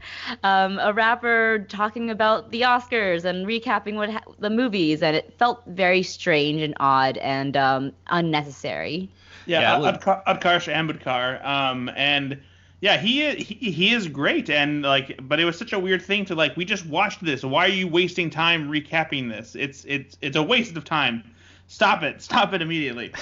[0.42, 5.34] um, a rapper talking about the Oscars and recapping what ha- the movies, and it
[5.38, 9.10] felt very strange and odd and um, unnecessary.
[9.46, 12.40] Yeah, yeah Utkarsh Ambudkar, um, and
[12.82, 16.24] yeah, he, he he is great, and like, but it was such a weird thing
[16.24, 16.56] to like.
[16.56, 17.44] We just watched this.
[17.44, 19.54] Why are you wasting time recapping this?
[19.54, 21.22] It's it's it's a waste of time.
[21.68, 22.20] Stop it!
[22.20, 23.12] Stop it immediately.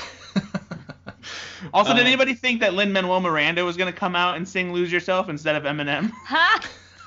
[1.75, 4.73] also, uh, did anybody think that Lin Manuel Miranda was gonna come out and sing
[4.73, 6.11] "Lose Yourself" instead of Eminem?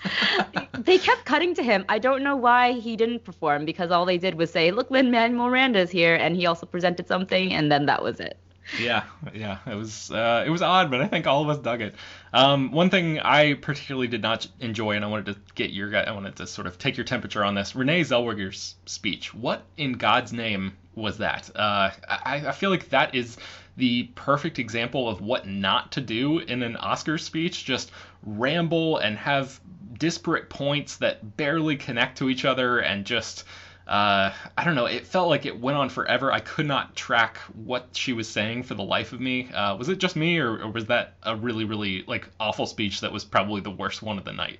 [0.78, 1.84] they kept cutting to him.
[1.89, 5.10] I don't know why he didn't perform because all they did was say, "Look, Lin
[5.10, 8.38] Manuel Miranda's here," and he also presented something, and then that was it
[8.80, 11.82] yeah, yeah, it was uh, it was odd, but I think all of us dug
[11.82, 11.96] it.
[12.34, 16.12] Um, one thing I particularly did not enjoy, and I wanted to get your I
[16.12, 17.76] wanted to sort of take your temperature on this.
[17.76, 19.34] Renee Zellweger's speech.
[19.34, 21.50] What in God's name was that?
[21.56, 23.38] Uh, I, I feel like that is
[23.78, 27.66] the perfect example of what not to do in an Oscar speech.
[27.66, 27.92] Just
[28.24, 29.60] ramble and have
[29.98, 33.46] disparate points that barely connect to each other, and just
[33.88, 34.86] uh, I don't know.
[34.86, 36.32] It felt like it went on forever.
[36.32, 39.52] I could not track what she was saying for the life of me.
[39.52, 43.02] Uh, was it just me, or, or, was that a really, really like awful speech
[43.02, 44.60] that was probably the worst one of the night?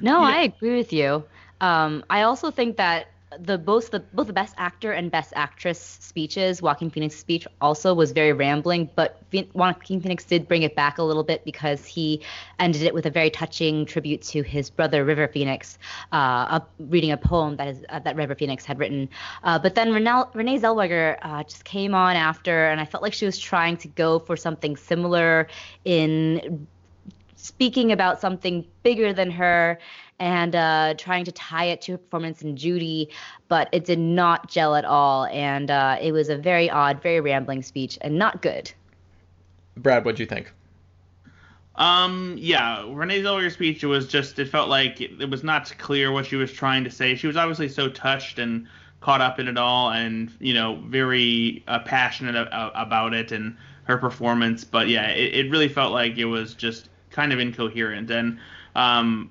[0.00, 0.36] No, yeah.
[0.36, 1.24] I agree with you.
[1.60, 5.98] Um, I also think that the both the both the best actor and best actress
[6.00, 6.62] speeches.
[6.62, 11.02] Joaquin Phoenix's speech also was very rambling, but Joaquin Phoenix did bring it back a
[11.02, 12.22] little bit because he
[12.58, 15.78] ended it with a very touching tribute to his brother River Phoenix,
[16.12, 19.08] uh, reading a poem that is uh, that River Phoenix had written.
[19.42, 23.26] Uh, but then Renee Zellweger uh, just came on after, and I felt like she
[23.26, 25.48] was trying to go for something similar
[25.84, 26.66] in
[27.36, 29.78] speaking about something bigger than her
[30.20, 33.08] and uh, trying to tie it to her performance in Judy,
[33.48, 35.26] but it did not gel at all.
[35.26, 38.72] And uh, it was a very odd, very rambling speech and not good.
[39.76, 40.52] Brad, what do you think?
[41.76, 46.10] Um, yeah, Renee Zellweger's speech was just, it felt like it, it was not clear
[46.10, 47.14] what she was trying to say.
[47.14, 48.66] She was obviously so touched and
[49.00, 53.56] caught up in it all and, you know, very uh, passionate a- about it and
[53.84, 54.64] her performance.
[54.64, 58.10] But yeah, it, it really felt like it was just kind of incoherent.
[58.10, 58.40] And
[58.74, 59.30] um,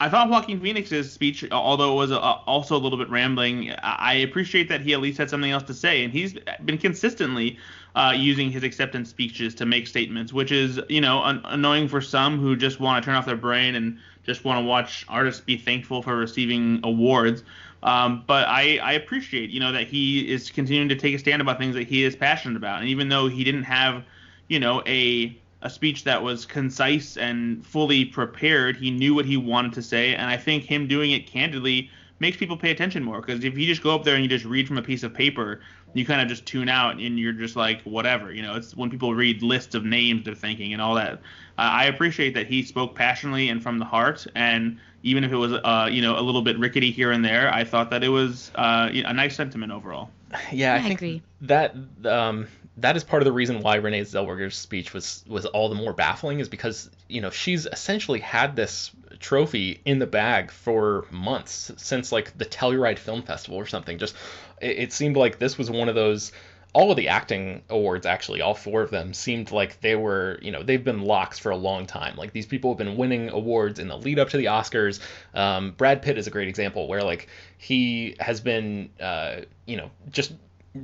[0.00, 4.14] I thought Joaquin Phoenix's speech, although it was a, also a little bit rambling, I
[4.14, 7.58] appreciate that he at least had something else to say, and he's been consistently
[7.96, 12.00] uh, using his acceptance speeches to make statements, which is you know an- annoying for
[12.00, 15.40] some who just want to turn off their brain and just want to watch artists
[15.40, 17.42] be thankful for receiving awards.
[17.82, 21.42] Um, but I, I appreciate you know that he is continuing to take a stand
[21.42, 24.04] about things that he is passionate about, and even though he didn't have
[24.46, 28.76] you know a a speech that was concise and fully prepared.
[28.76, 31.90] He knew what he wanted to say, and I think him doing it candidly
[32.20, 33.20] makes people pay attention more.
[33.20, 35.12] Because if you just go up there and you just read from a piece of
[35.14, 35.60] paper,
[35.94, 38.32] you kind of just tune out and you're just like whatever.
[38.32, 41.14] You know, it's when people read lists of names they're thinking and all that.
[41.14, 45.36] Uh, I appreciate that he spoke passionately and from the heart, and even if it
[45.36, 48.08] was uh, you know a little bit rickety here and there, I thought that it
[48.08, 50.10] was uh, a nice sentiment overall.
[50.52, 51.22] Yeah, I, I think agree.
[51.42, 52.46] that um,
[52.80, 55.92] that is part of the reason why Renee Zellweger's speech was was all the more
[55.92, 61.72] baffling is because you know she's essentially had this trophy in the bag for months
[61.76, 63.98] since like the Telluride Film Festival or something.
[63.98, 64.14] Just
[64.60, 66.32] it, it seemed like this was one of those.
[66.74, 70.52] All of the acting awards, actually, all four of them, seemed like they were, you
[70.52, 72.14] know, they've been locks for a long time.
[72.14, 75.00] Like these people have been winning awards in the lead up to the Oscars.
[75.32, 79.90] Um, Brad Pitt is a great example where like he has been, uh, you know,
[80.10, 80.32] just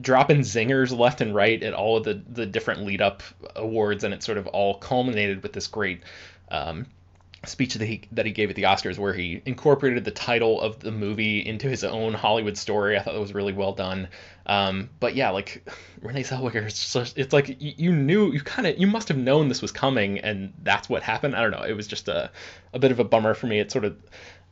[0.00, 3.22] dropping zingers left and right at all of the the different lead up
[3.57, 6.02] awards, and it sort of all culminated with this great.
[6.50, 6.87] Um,
[7.48, 10.80] speech that he that he gave at the Oscars where he incorporated the title of
[10.80, 12.96] the movie into his own Hollywood story.
[12.96, 14.09] I thought that was really well done.
[14.46, 15.66] Um, but yeah, like
[16.02, 19.16] Renee Zellweger, it's, just, it's like you, you knew you kind of you must have
[19.16, 21.35] known this was coming, and that's what happened.
[21.35, 21.62] I don't know.
[21.62, 22.30] It was just a
[22.72, 23.61] a bit of a bummer for me.
[23.61, 23.96] It sort of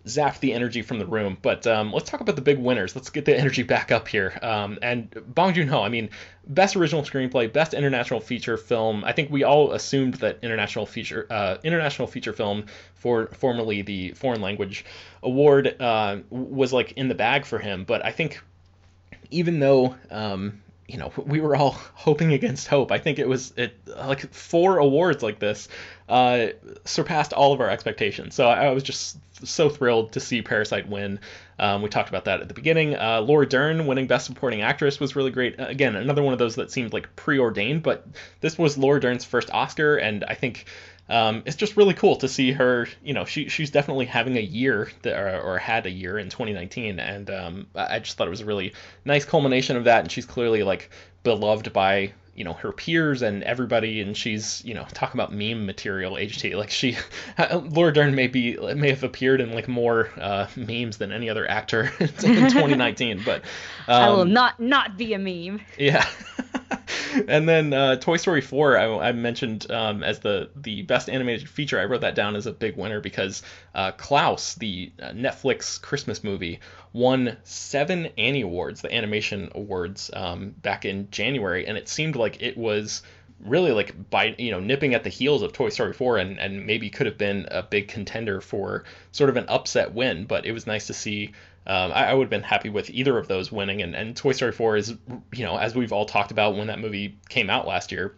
[0.07, 1.37] zapped the energy from the room.
[1.41, 2.97] But um, let's talk about the big winners.
[2.97, 4.39] Let's get the energy back up here.
[4.43, 6.11] Um, and Bong Joon Ho, I mean,
[6.47, 9.05] best original screenplay, best international feature film.
[9.05, 14.13] I think we all assumed that international feature uh, international feature film, for formerly the
[14.13, 14.85] foreign language
[15.23, 17.85] award, uh, was like in the bag for him.
[17.85, 18.41] But I think
[19.31, 22.93] even though um, you know we were all hoping against hope.
[22.93, 25.69] I think it was it like four awards like this
[26.13, 26.49] uh,
[26.85, 28.35] surpassed all of our expectations.
[28.35, 31.21] So I, was just so thrilled to see Parasite win.
[31.59, 32.97] Um, we talked about that at the beginning.
[32.97, 35.55] Uh, Laura Dern winning Best Supporting Actress was really great.
[35.59, 38.07] Again, another one of those that seemed like preordained, but
[38.41, 40.67] this was Laura Dern's first Oscar, and I think
[41.13, 42.89] um, it's just really cool to see her.
[43.05, 46.31] You know, she she's definitely having a year that, or, or had a year in
[46.31, 48.73] 2019, and um, I just thought it was a really
[49.05, 50.01] nice culmination of that.
[50.01, 50.91] And she's clearly like
[51.23, 55.67] beloved by you know her peers and everybody and she's you know talking about meme
[55.67, 56.97] material HT like she
[57.53, 61.49] Laura Dern may be may have appeared in like more uh, memes than any other
[61.49, 63.45] actor in 2019 but um,
[63.89, 66.07] I will um, not not be a meme yeah
[67.29, 71.49] and then uh, Toy Story 4, I, I mentioned um, as the the best animated
[71.49, 71.79] feature.
[71.79, 73.43] I wrote that down as a big winner because
[73.75, 76.61] uh, Klaus, the uh, Netflix Christmas movie,
[76.93, 82.43] won seven Annie Awards, the animation awards, um, back in January, and it seemed like
[82.43, 83.03] it was
[83.45, 86.67] really like by you know nipping at the heels of Toy Story 4 and and
[86.67, 90.53] maybe could have been a big contender for sort of an upset win but it
[90.53, 91.33] was nice to see
[91.67, 93.83] um, I, I, would have been happy with either of those winning.
[93.83, 94.95] And, and Toy Story 4 is,
[95.33, 98.17] you know, as we've all talked about when that movie came out last year,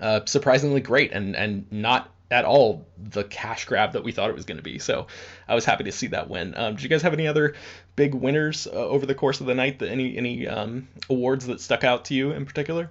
[0.00, 4.34] uh, surprisingly great and, and not at all the cash grab that we thought it
[4.34, 4.78] was going to be.
[4.78, 5.06] So
[5.46, 6.54] I was happy to see that win.
[6.56, 7.54] Um, did you guys have any other
[7.96, 9.78] big winners uh, over the course of the night?
[9.80, 12.90] That, any any um, awards that stuck out to you in particular?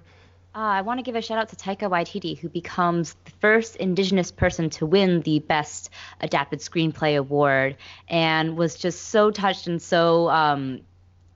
[0.56, 3.74] Uh, I want to give a shout out to Taika Waititi, who becomes the first
[3.74, 5.90] Indigenous person to win the Best
[6.20, 7.76] Adapted Screenplay award,
[8.08, 10.82] and was just so touched and so um,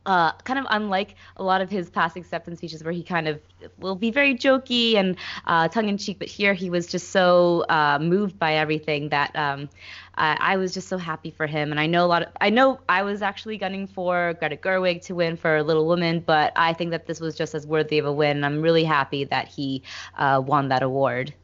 [0.09, 3.39] uh, kind of unlike a lot of his past acceptance speeches where he kind of
[3.77, 7.67] will be very jokey and uh, tongue in cheek, but here he was just so
[7.69, 9.69] uh, moved by everything that um,
[10.15, 11.71] I, I, was just so happy for him.
[11.71, 15.03] And I know a lot of, I know I was actually gunning for Greta Gerwig
[15.03, 18.07] to win for Little Women, but I think that this was just as worthy of
[18.07, 18.45] a win.
[18.45, 19.83] I'm really happy that he
[20.17, 21.35] uh, won that award.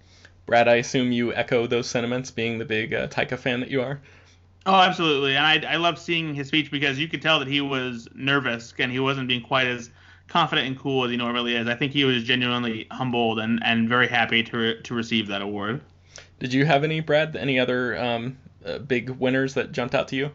[0.46, 3.82] Brad, I assume you echo those sentiments, being the big uh, Taika fan that you
[3.82, 4.00] are.
[4.66, 5.36] Oh, absolutely.
[5.36, 8.72] And I, I love seeing his speech because you could tell that he was nervous
[8.78, 9.90] and he wasn't being quite as
[10.26, 11.68] confident and cool as he normally is.
[11.68, 15.42] I think he was genuinely humbled and, and very happy to, re- to receive that
[15.42, 15.82] award.
[16.38, 17.36] Did you have any, Brad?
[17.36, 20.30] Any other um, uh, big winners that jumped out to you?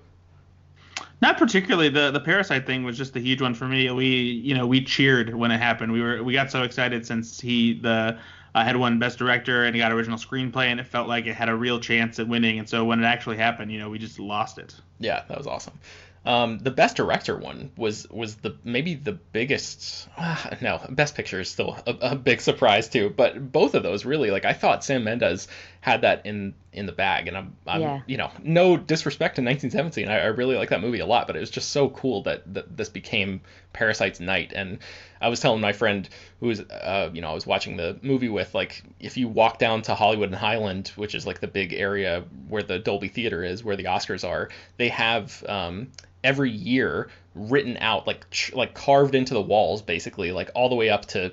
[1.22, 1.90] Not particularly.
[1.90, 3.90] The the parasite thing was just a huge one for me.
[3.92, 5.92] We you know we cheered when it happened.
[5.92, 8.18] We were we got so excited since he the
[8.56, 11.50] uh, had won Best Director and got original screenplay, and it felt like it had
[11.50, 12.60] a real chance at winning.
[12.60, 14.76] And so when it actually happened, you know, we just lost it.
[15.00, 15.80] Yeah, that was awesome.
[16.26, 20.10] Um, the best director one was was the maybe the biggest.
[20.18, 23.10] Uh, no, best picture is still a, a, big surprise too.
[23.10, 25.48] But both of those really, like I thought Sam Mendes
[25.82, 28.02] had that in in the bag, and I'm, I'm yeah.
[28.06, 30.08] you know, no disrespect to 1917.
[30.08, 32.54] I, I, really like that movie a lot, but it was just so cool that,
[32.54, 33.42] that this became
[33.74, 34.54] Parasite's night.
[34.56, 34.78] And
[35.20, 36.08] I was telling my friend
[36.40, 39.58] who was, uh, you know, I was watching the movie with, like, if you walk
[39.58, 43.44] down to Hollywood and Highland, which is like the big area where the Dolby Theater
[43.44, 45.88] is, where the Oscars are, they have um,
[46.24, 50.76] every year written out like ch- like carved into the walls basically like all the
[50.76, 51.32] way up to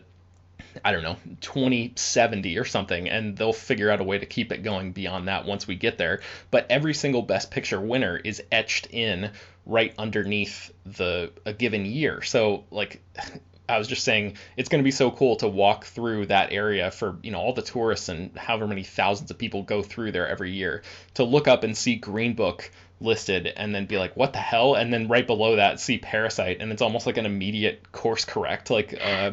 [0.85, 4.63] I don't know 2070 or something and they'll figure out a way to keep it
[4.63, 6.21] going beyond that once we get there.
[6.51, 9.31] But every single best picture winner is etched in
[9.67, 12.23] right underneath the a given year.
[12.23, 13.03] So like
[13.69, 16.91] I was just saying it's going to be so cool to walk through that area
[16.91, 20.29] for you know all the tourists and however many thousands of people go through there
[20.29, 20.83] every year
[21.15, 22.71] to look up and see Green Book
[23.01, 24.75] listed and then be like what the hell?
[24.75, 28.71] And then right below that see Parasite and it's almost like an immediate course correct
[28.71, 29.33] like uh,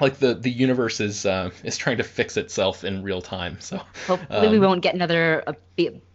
[0.00, 3.80] like the the universe is uh, is trying to fix itself in real time so
[4.06, 5.44] hopefully um, we won't get another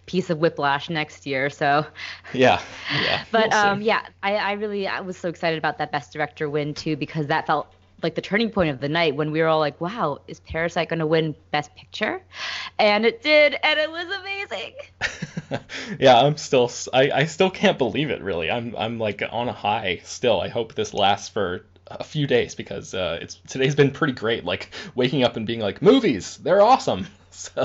[0.05, 1.85] piece of whiplash next year so
[2.33, 2.61] yeah
[3.01, 6.13] yeah but we'll um yeah I, I really i was so excited about that best
[6.13, 7.67] director win too because that felt
[8.03, 10.89] like the turning point of the night when we were all like, wow, is Parasite
[10.89, 12.21] going to win Best Picture?
[12.77, 15.61] And it did, and it was amazing.
[15.99, 18.21] yeah, I'm still, I, I still can't believe it.
[18.21, 20.39] Really, I'm, I'm like on a high still.
[20.39, 24.45] I hope this lasts for a few days because uh, it's today's been pretty great.
[24.45, 27.07] Like waking up and being like, movies, they're awesome.
[27.29, 27.61] So,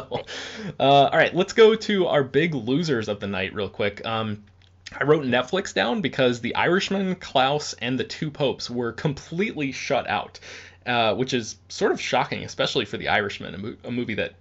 [0.78, 4.04] uh, all right, let's go to our big losers of the night real quick.
[4.04, 4.44] Um,
[4.94, 10.06] I wrote Netflix down because The Irishman, Klaus, and The Two Popes were completely shut
[10.06, 10.40] out,
[10.84, 14.34] uh, which is sort of shocking, especially for The Irishman, a, mo- a movie that,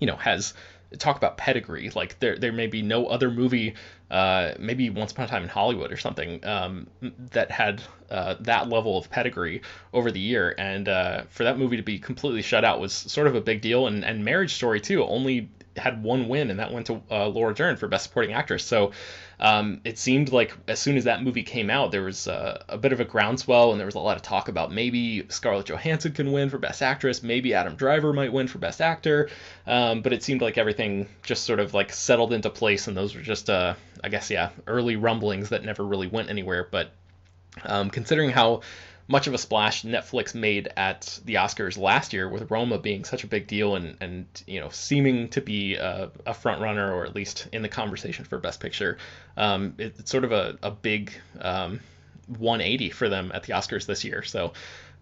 [0.00, 0.54] you know, has
[0.98, 1.90] talk about pedigree.
[1.90, 3.74] Like there, there may be no other movie,
[4.14, 6.86] uh, maybe Once Upon a Time in Hollywood or something, um,
[7.32, 9.60] that had uh, that level of pedigree
[9.92, 10.54] over the year.
[10.56, 13.60] And uh, for that movie to be completely shut out was sort of a big
[13.60, 13.88] deal.
[13.88, 17.54] And, and Marriage Story too only had one win, and that went to uh, Laura
[17.54, 18.64] Dern for Best Supporting Actress.
[18.64, 18.92] So
[19.40, 22.78] um, it seemed like as soon as that movie came out, there was uh, a
[22.78, 26.12] bit of a groundswell, and there was a lot of talk about maybe Scarlett Johansson
[26.12, 29.30] can win for Best Actress, maybe Adam Driver might win for Best Actor.
[29.66, 33.14] Um, but it seemed like everything just sort of like settled into place, and those
[33.14, 36.68] were just, uh, I guess, yeah, early rumblings that never really went anywhere.
[36.70, 36.92] But
[37.64, 38.62] um, considering how
[39.06, 43.24] much of a splash Netflix made at the Oscars last year with Roma being such
[43.24, 47.04] a big deal and and you know seeming to be a, a front runner or
[47.04, 48.98] at least in the conversation for Best Picture.
[49.36, 51.80] Um, it, it's sort of a a big um,
[52.28, 54.22] 180 for them at the Oscars this year.
[54.22, 54.52] So.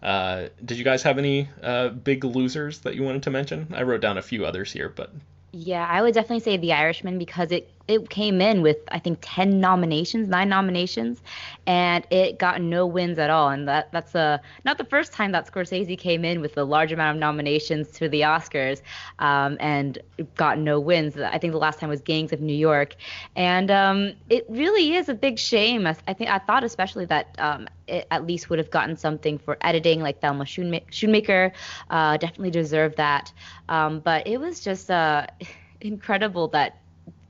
[0.02, 3.68] Uh, did you guys have any uh, big losers that you wanted to mention?
[3.72, 5.12] I wrote down a few others here, but
[5.52, 9.18] yeah, I would definitely say The Irishman because it it came in with I think
[9.22, 11.22] 10 nominations, 9 nominations
[11.66, 15.32] and it got no wins at all and that that's a not the first time
[15.32, 18.82] that Scorsese came in with a large amount of nominations to the Oscars
[19.18, 19.98] um, and
[20.36, 21.16] got no wins.
[21.16, 22.96] I think the last time was Gangs of New York
[23.36, 25.86] and um, it really is a big shame.
[25.86, 29.38] I, I think I thought especially that um, it at least would have gotten something
[29.38, 31.52] for editing like Thelma Schoonmaker
[31.90, 33.32] uh, definitely deserved that.
[33.68, 35.26] Um, but it was just uh,
[35.80, 36.81] incredible that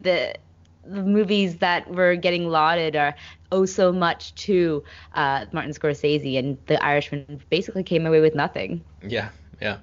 [0.03, 0.35] the
[0.85, 3.15] the movies that were getting lauded are
[3.53, 4.83] oh so much to
[5.15, 8.85] uh, Martin Scorsese, and The Irishman basically came away with nothing.
[9.07, 9.29] Yeah,
[9.61, 9.79] yeah.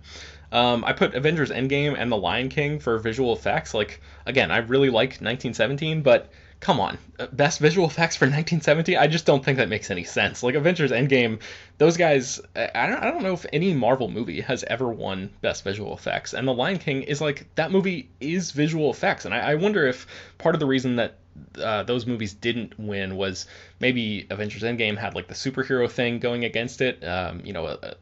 [0.51, 3.73] Um, I put Avengers Endgame and The Lion King for visual effects.
[3.73, 8.97] Like, again, I really like 1917, but come on, uh, best visual effects for 1970?
[8.97, 10.43] I just don't think that makes any sense.
[10.43, 11.41] Like Avengers Endgame,
[11.77, 15.63] those guys, I don't, I don't know if any Marvel movie has ever won best
[15.63, 16.33] visual effects.
[16.33, 19.25] And The Lion King is like, that movie is visual effects.
[19.25, 20.07] And I, I wonder if
[20.37, 21.15] part of the reason that
[21.61, 23.45] uh, those movies didn't win was
[23.79, 27.03] maybe Avengers Endgame had like the superhero thing going against it.
[27.03, 27.93] Um, you know, uh,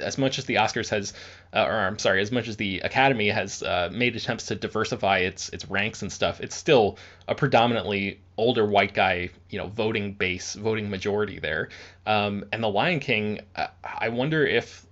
[0.00, 1.12] as much as the Oscars has,
[1.52, 5.18] uh, or I'm sorry, as much as the Academy has uh, made attempts to diversify
[5.18, 10.12] its its ranks and stuff, it's still a predominantly older white guy, you know, voting
[10.12, 11.68] base, voting majority there.
[12.06, 13.40] Um, and The Lion King,
[13.82, 14.84] I wonder if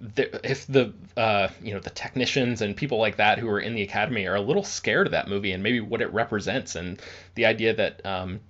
[0.00, 3.74] the, if the uh, you know the technicians and people like that who are in
[3.74, 7.00] the academy are a little scared of that movie and maybe what it represents and
[7.34, 8.40] the idea that um,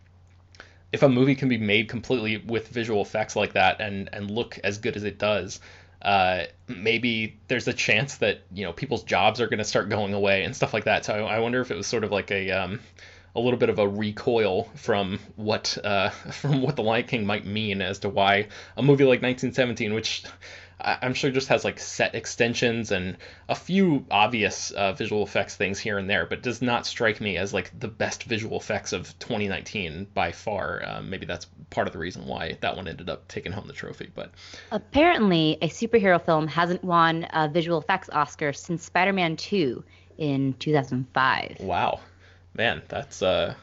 [0.93, 4.59] if a movie can be made completely with visual effects like that and and look
[4.63, 5.61] as good as it does
[6.03, 10.15] uh, maybe there's a chance that you know people's jobs are going to start going
[10.15, 11.05] away and stuff like that.
[11.05, 12.81] So I, I wonder if it was sort of like a um,
[13.35, 17.47] a little bit of a recoil from what uh, from what the Lion King might
[17.47, 20.25] mean as to why a movie like 1917, which
[20.81, 23.17] I'm sure just has like set extensions and
[23.49, 27.37] a few obvious uh, visual effects things here and there, but does not strike me
[27.37, 30.83] as like the best visual effects of 2019 by far.
[30.87, 33.73] Um, maybe that's part of the reason why that one ended up taking home the
[33.73, 34.09] trophy.
[34.15, 34.31] But
[34.71, 39.83] apparently, a superhero film hasn't won a visual effects Oscar since Spider-Man 2
[40.19, 41.57] in 2005.
[41.61, 42.01] Wow,
[42.55, 43.55] man, that's uh,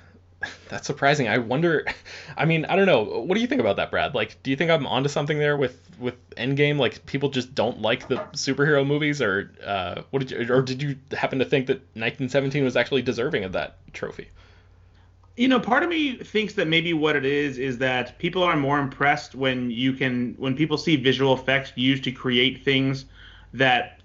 [0.69, 1.27] that's surprising.
[1.27, 1.85] I wonder.
[2.37, 3.03] I mean, I don't know.
[3.03, 4.15] What do you think about that, Brad?
[4.15, 6.77] Like, do you think I'm onto something there with with Endgame?
[6.77, 10.81] Like, people just don't like the superhero movies, or uh, what did you, or did
[10.81, 14.29] you happen to think that 1917 was actually deserving of that trophy?
[15.37, 18.55] You know, part of me thinks that maybe what it is is that people are
[18.55, 23.05] more impressed when you can when people see visual effects used to create things
[23.53, 23.99] that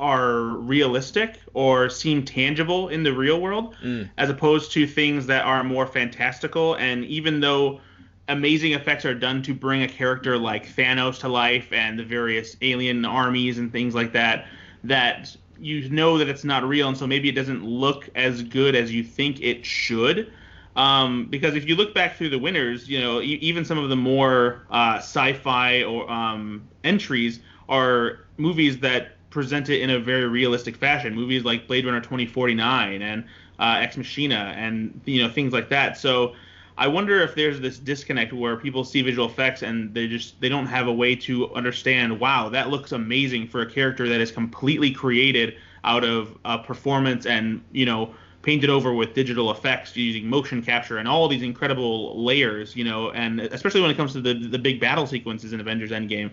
[0.00, 4.08] are realistic or seem tangible in the real world mm.
[4.16, 6.74] as opposed to things that are more fantastical.
[6.74, 7.80] And even though
[8.28, 12.56] amazing effects are done to bring a character like Thanos to life and the various
[12.62, 14.46] alien armies and things like that
[14.84, 16.88] that you know that it's not real.
[16.88, 20.32] And so maybe it doesn't look as good as you think it should.
[20.76, 23.88] Um, because if you look back through the winners you know e- even some of
[23.88, 30.26] the more uh, sci-fi or um, entries are movies that present it in a very
[30.26, 31.14] realistic fashion.
[31.14, 33.24] Movies like Blade Runner 2049 and
[33.58, 35.96] uh, Ex Machina and you know things like that.
[35.98, 36.34] So
[36.76, 40.48] I wonder if there's this disconnect where people see visual effects and they just they
[40.48, 42.20] don't have a way to understand.
[42.20, 47.26] Wow, that looks amazing for a character that is completely created out of uh, performance
[47.26, 52.24] and you know painted over with digital effects using motion capture and all these incredible
[52.24, 55.60] layers, you know, and especially when it comes to the the big battle sequences in
[55.60, 56.30] Avengers Endgame.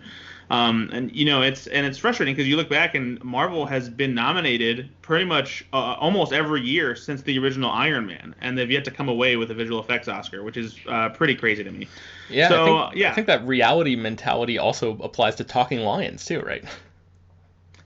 [0.50, 3.90] Um, and you know it's and it's frustrating because you look back and Marvel has
[3.90, 8.70] been nominated pretty much uh, almost every year since the original Iron Man, and they've
[8.70, 11.72] yet to come away with a visual effects Oscar, which is uh, pretty crazy to
[11.72, 11.88] me.
[12.30, 13.12] Yeah, so, I think, yeah.
[13.12, 16.64] I think that reality mentality also applies to Talking Lions too, right?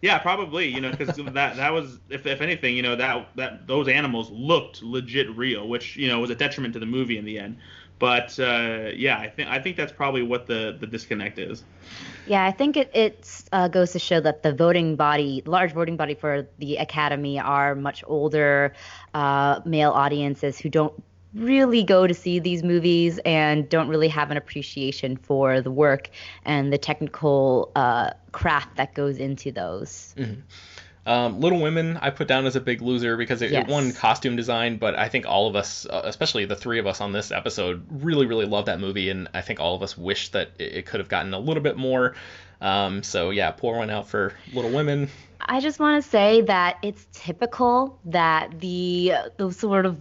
[0.02, 0.68] Yeah, probably.
[0.68, 4.30] You know, because that that was, if, if anything, you know that that those animals
[4.32, 7.58] looked legit real, which you know was a detriment to the movie in the end.
[8.00, 11.64] But uh, yeah, I think I think that's probably what the the disconnect is.
[12.30, 15.98] Yeah, I think it it uh, goes to show that the voting body, large voting
[15.98, 18.74] body for the Academy, are much older
[19.16, 20.94] uh, male audiences who don't
[21.34, 26.12] really go to see these movies and don't really have an appreciation for the work
[26.46, 30.14] and the technical uh, craft that goes into those.
[30.16, 30.42] Mm-hmm.
[31.06, 33.68] Um, Little Women, I put down as a big loser because it, yes.
[33.68, 36.86] it, won costume design, but I think all of us, uh, especially the three of
[36.86, 39.98] us on this episode, really, really love that movie, and I think all of us
[39.98, 42.16] wish that it, it could have gotten a little bit more.
[42.62, 45.10] Um, so yeah, pour one out for Little Women.
[45.40, 49.98] I just want to say that it's typical that the the sort of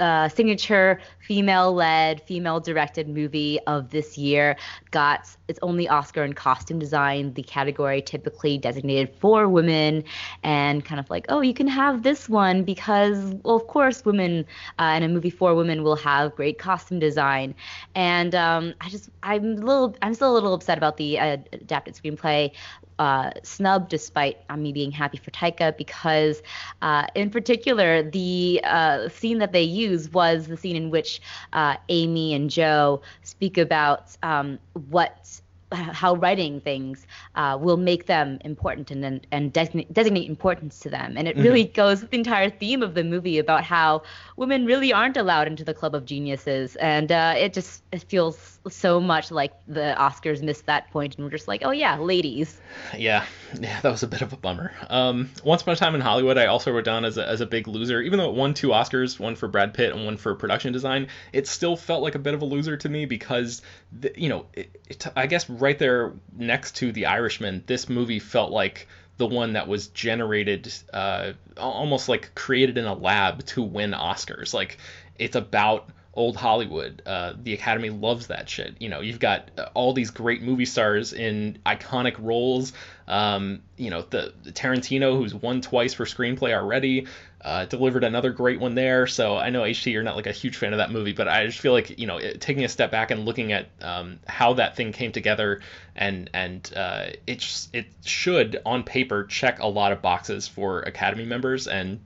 [0.00, 4.56] uh, signature female-led, female-directed movie of this year
[4.90, 10.02] got its only Oscar in costume design, the category typically designated for women,
[10.42, 14.44] and kind of like, oh, you can have this one because, well, of course, women
[14.78, 17.54] uh, in a movie for women will have great costume design.
[17.94, 21.36] And um, I just, I'm a little, I'm still a little upset about the uh,
[21.52, 22.52] adapted screenplay
[23.00, 26.42] uh, snubbed despite uh, me being happy for Taika because,
[26.82, 31.22] uh, in particular, the uh, scene that they use was the scene in which
[31.54, 34.58] uh, Amy and Jo speak about um,
[34.90, 35.40] what
[35.72, 41.16] how writing things uh, will make them important and and designate, designate importance to them.
[41.16, 41.44] And it mm-hmm.
[41.44, 41.74] really mm-hmm.
[41.74, 44.02] goes with the entire theme of the movie about how
[44.36, 46.76] women really aren't allowed into the club of geniuses.
[46.76, 51.24] And uh, it just it feels so much like the Oscars missed that point and
[51.24, 52.60] we're just like, oh yeah, ladies.
[52.96, 53.24] Yeah,
[53.58, 54.72] yeah, that was a bit of a bummer.
[54.88, 57.46] Um, Once Upon a Time in Hollywood, I also wrote down as a, as a
[57.46, 60.34] big loser, even though it won two Oscars, one for Brad Pitt and one for
[60.34, 61.08] production design.
[61.32, 63.62] It still felt like a bit of a loser to me because,
[63.98, 68.18] the, you know, it, it, I guess right there next to The Irishman, this movie
[68.18, 73.62] felt like the one that was generated uh, almost like created in a lab to
[73.62, 74.54] win Oscars.
[74.54, 74.78] Like
[75.18, 77.02] it's about old Hollywood.
[77.06, 78.74] Uh, the Academy loves that shit.
[78.80, 82.72] You know, you've got uh, all these great movie stars in iconic roles.
[83.06, 87.06] Um, you know, the, the, Tarantino, who's won twice for screenplay already,
[87.42, 89.06] uh, delivered another great one there.
[89.06, 91.46] So I know HT, you're not like a huge fan of that movie, but I
[91.46, 94.54] just feel like you know, it, taking a step back and looking at um, how
[94.54, 95.60] that thing came together,
[95.94, 101.24] and and uh, it it should on paper check a lot of boxes for Academy
[101.24, 102.00] members, and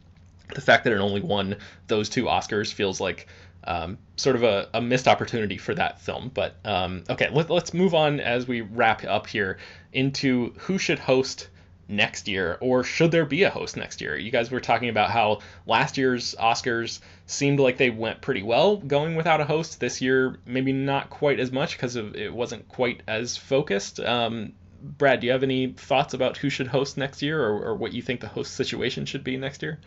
[0.55, 3.27] the fact that it only won those two Oscars feels like
[3.67, 6.31] um, sort of a, a, missed opportunity for that film.
[6.33, 9.59] But um, okay, let, us move on as we wrap up here
[9.93, 11.49] into who should host
[11.89, 14.17] next year, or should there be a host next year?
[14.17, 18.77] You guys were talking about how last year's Oscars seemed like they went pretty well
[18.77, 19.81] going without a host.
[19.81, 24.01] This year, maybe not quite as much because it wasn't quite as focused.
[24.01, 24.53] Um,
[24.83, 27.95] Brad, do you have any thoughts about who should host next year, or, or what
[27.95, 29.79] you think the host situation should be next year?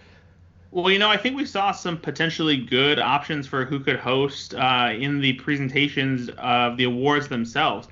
[0.71, 4.53] Well, you know, I think we saw some potentially good options for who could host
[4.53, 7.87] uh, in the presentations of the awards themselves.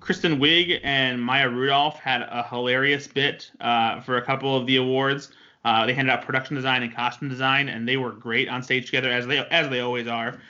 [0.00, 4.76] Kristen Wiig and Maya Rudolph had a hilarious bit uh, for a couple of the
[4.76, 5.30] awards.
[5.64, 8.86] Uh, they handed out production design and costume design, and they were great on stage
[8.86, 10.40] together as they as they always are.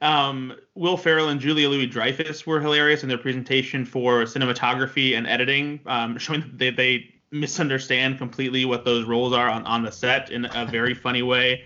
[0.00, 5.26] Um, Will Ferrell and Julia Louis Dreyfus were hilarious in their presentation for cinematography and
[5.26, 9.90] editing, um, showing that they, they misunderstand completely what those roles are on, on the
[9.90, 11.64] set in a very funny way.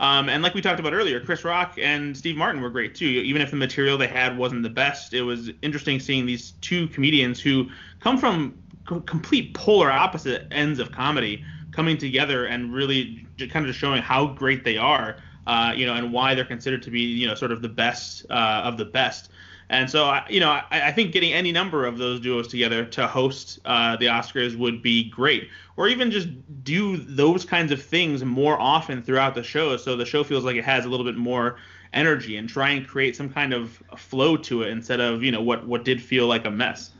[0.00, 3.06] Um, and like we talked about earlier, Chris Rock and Steve Martin were great too.
[3.06, 6.86] Even if the material they had wasn't the best, it was interesting seeing these two
[6.88, 7.68] comedians who
[8.00, 8.56] come from
[9.06, 14.26] complete polar opposite ends of comedy coming together and really kind of just showing how
[14.26, 17.52] great they are, uh, you know, and why they're considered to be, you know, sort
[17.52, 19.30] of the best uh, of the best.
[19.70, 23.06] And so, you know, I, I, think getting any number of those duos together to
[23.06, 26.28] host uh, the Oscars would be great, or even just
[26.64, 30.56] do those kinds of things more often throughout the show, so the show feels like
[30.56, 31.56] it has a little bit more
[31.92, 35.42] energy, and try and create some kind of flow to it instead of you know
[35.42, 36.90] what what did feel like a mess.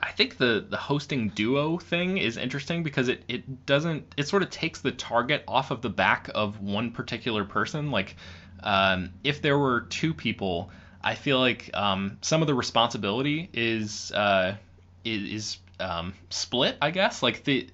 [0.00, 4.44] I think the the hosting duo thing is interesting because it it doesn't it sort
[4.44, 7.90] of takes the target off of the back of one particular person.
[7.90, 8.14] Like,
[8.62, 10.70] um, if there were two people
[11.02, 14.56] I feel like um, some of the responsibility is uh,
[15.04, 16.76] is, um, split.
[16.82, 17.66] I guess like the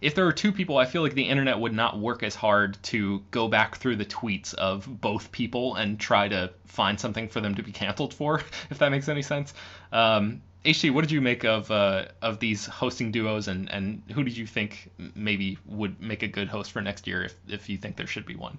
[0.00, 2.80] if there were two people, I feel like the internet would not work as hard
[2.84, 7.40] to go back through the tweets of both people and try to find something for
[7.40, 9.52] them to be canceled for, if that makes any sense.
[9.92, 14.22] Um, HT, what did you make of uh, of these hosting duos, and, and who
[14.22, 17.78] did you think maybe would make a good host for next year if, if you
[17.78, 18.58] think there should be one?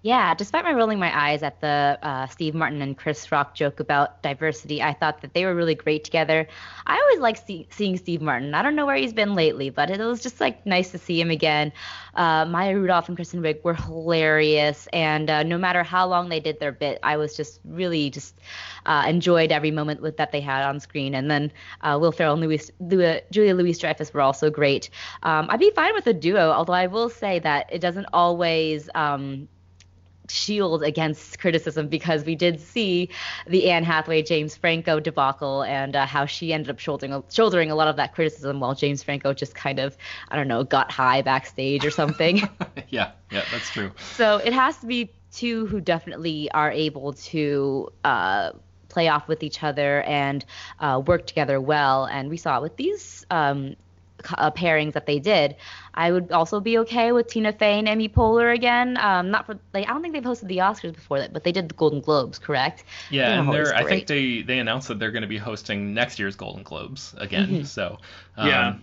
[0.00, 3.80] Yeah, despite my rolling my eyes at the uh, Steve Martin and Chris Rock joke
[3.80, 6.46] about diversity, I thought that they were really great together.
[6.86, 8.54] I always like see- seeing Steve Martin.
[8.54, 11.20] I don't know where he's been lately, but it was just like nice to see
[11.20, 11.72] him again.
[12.14, 16.38] Uh, Maya Rudolph and Kristen Wiig were hilarious, and uh, no matter how long they
[16.38, 18.38] did their bit, I was just really just
[18.86, 21.16] uh, enjoyed every moment with, that they had on screen.
[21.16, 22.70] And then uh, Will Ferrell and Louis,
[23.32, 24.90] Julia Louis Dreyfus were also great.
[25.24, 28.88] Um, I'd be fine with a duo, although I will say that it doesn't always.
[28.94, 29.48] Um,
[30.30, 33.08] shield against criticism because we did see
[33.46, 37.74] the Anne Hathaway James Franco debacle and uh, how she ended up shouldering shouldering a
[37.74, 39.96] lot of that criticism while James Franco just kind of
[40.28, 42.42] I don't know got high backstage or something.
[42.88, 43.92] yeah, yeah, that's true.
[44.14, 48.52] So it has to be two who definitely are able to uh,
[48.88, 50.44] play off with each other and
[50.80, 52.06] uh, work together well.
[52.06, 53.76] And we saw it with these um,
[54.36, 55.56] uh, pairings that they did.
[55.94, 58.96] I would also be okay with Tina Fey and Amy Poehler again.
[58.98, 61.52] Um, not for like I don't think they've hosted the Oscars before that, but they
[61.52, 62.84] did the Golden Globes, correct?
[63.10, 66.18] Yeah, and they're I think they they announced that they're going to be hosting next
[66.18, 67.48] year's Golden Globes again.
[67.48, 67.64] Mm-hmm.
[67.64, 67.98] So
[68.36, 68.76] um, yeah,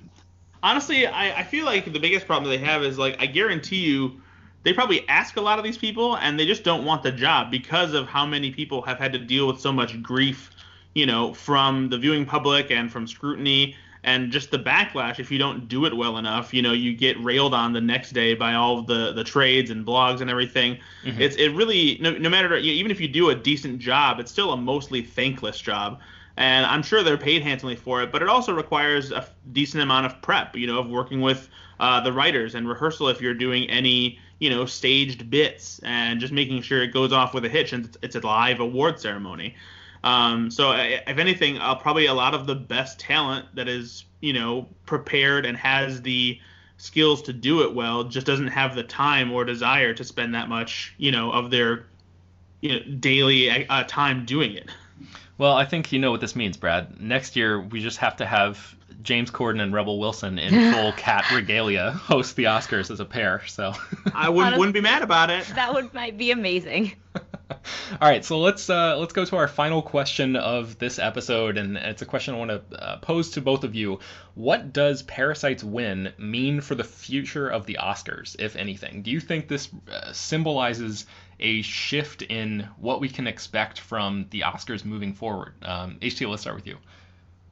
[0.64, 4.22] honestly, I I feel like the biggest problem they have is like I guarantee you.
[4.64, 7.52] They probably ask a lot of these people, and they just don't want the job
[7.52, 10.50] because of how many people have had to deal with so much grief,
[10.96, 13.76] you know, from the viewing public and from scrutiny
[14.06, 17.22] and just the backlash if you don't do it well enough you know you get
[17.22, 20.78] railed on the next day by all the the trades and blogs and everything.
[21.04, 21.22] Mm-hmm.
[21.22, 24.54] it's it really no, no matter even if you do a decent job it's still
[24.54, 26.00] a mostly thankless job.
[26.38, 30.06] And i'm sure they're paid handsomely for it but it also requires a decent amount
[30.06, 31.50] of prep you know of working with
[31.80, 36.34] uh, the writers and rehearsal if you're doing any you know staged bits and just
[36.34, 39.56] making sure it goes off with a hitch and it's, it's a live award ceremony
[40.06, 44.34] um, so if anything, uh, probably a lot of the best talent that is you
[44.34, 46.40] know prepared and has the
[46.78, 50.50] skills to do it well just doesn't have the time or desire to spend that
[50.50, 51.86] much you know of their
[52.62, 54.70] you know daily uh, time doing it.
[55.38, 57.02] Well, I think you know what this means, Brad.
[57.02, 61.30] Next year we just have to have James Corden and Rebel Wilson in full cat
[61.32, 63.42] regalia host the Oscars as a pair.
[63.48, 63.74] So
[64.14, 65.46] I wouldn't, wouldn't be mad about it.
[65.56, 66.94] That would might be amazing.
[68.02, 71.78] All right, so let's uh, let's go to our final question of this episode, and
[71.78, 74.00] it's a question I want to uh, pose to both of you.
[74.36, 79.02] What does Parasite's win mean for the future of the Oscars, if anything?
[79.02, 81.06] Do you think this uh, symbolizes
[81.40, 85.54] a shift in what we can expect from the Oscars moving forward?
[85.64, 86.78] Um, HT, let's start with you.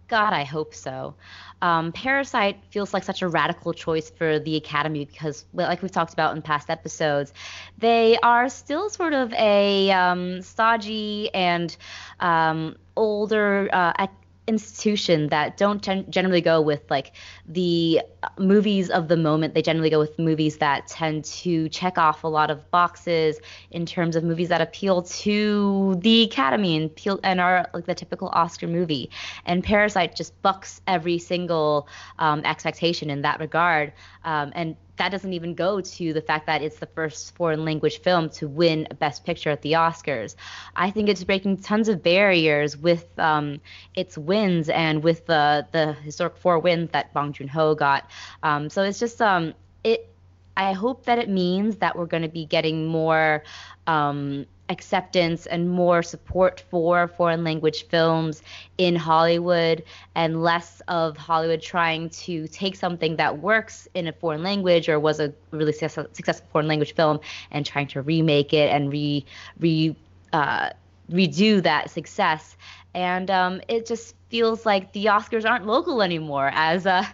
[0.08, 1.16] God, I hope so.
[1.62, 6.14] Um, Parasite feels like such a radical choice for the Academy because, like we've talked
[6.14, 7.34] about in past episodes,
[7.78, 11.76] they are still sort of a um, stodgy and
[12.20, 14.08] um, older uh,
[14.48, 17.14] institution that don't gen- generally go with like
[17.48, 18.02] the
[18.38, 19.54] movies of the moment.
[19.54, 23.39] They generally go with movies that tend to check off a lot of boxes
[23.72, 27.96] in terms of movies that appeal to the Academy and appeal and are like the
[27.96, 29.10] typical Oscar movie.
[29.46, 31.88] And Parasite just bucks every single
[32.20, 33.94] um, expectation in that regard.
[34.26, 38.00] Um, and that doesn't even go to the fact that it's the first foreign language
[38.02, 40.36] film to win a Best Picture at the Oscars.
[40.76, 43.60] I think it's breaking tons of barriers with um,
[43.96, 48.10] its wins and with the the historic four wins that Bong Joon Ho got.
[48.44, 50.10] Um, so it's just um, it.
[50.56, 53.44] I hope that it means that we're going to be getting more
[53.88, 58.41] um, acceptance and more support for foreign language films
[58.78, 59.84] in Hollywood
[60.16, 64.99] and less of Hollywood trying to take something that works in a foreign language or
[64.99, 67.20] was a really successful foreign language film
[67.51, 69.26] and trying to remake it and re
[69.59, 69.95] re
[70.32, 70.70] uh,
[71.11, 72.55] redo that success.
[72.93, 77.05] And um, it just feels like the Oscars aren't local anymore, as uh,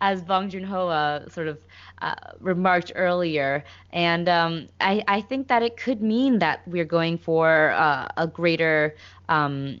[0.00, 1.58] as Bong Joon Ho uh, sort of
[2.00, 3.62] uh, remarked earlier.
[3.92, 8.26] And um, I, I, think that it could mean that we're going for uh, a
[8.26, 8.96] greater,
[9.28, 9.80] um,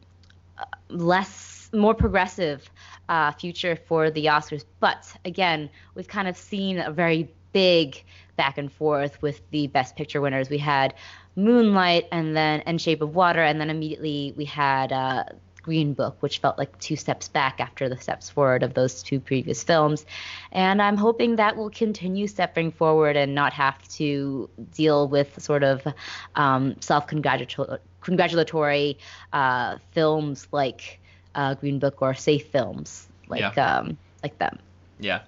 [0.90, 2.68] less, more progressive
[3.08, 4.66] uh, future for the Oscars.
[4.78, 8.04] But again, we've kind of seen a very big
[8.36, 10.50] back and forth with the Best Picture winners.
[10.50, 10.92] We had
[11.36, 15.24] Moonlight and then and Shape of Water, and then immediately we had uh,
[15.62, 19.20] Green Book, which felt like two steps back after the steps forward of those two
[19.20, 20.04] previous films.
[20.50, 25.62] And I'm hoping that will continue stepping forward and not have to deal with sort
[25.62, 25.86] of
[26.34, 28.98] um, self congratulatory
[29.32, 31.00] uh, films like
[31.34, 33.78] uh, Green Book or safe films like yeah.
[33.78, 34.58] um, like them.
[35.00, 35.22] Yeah.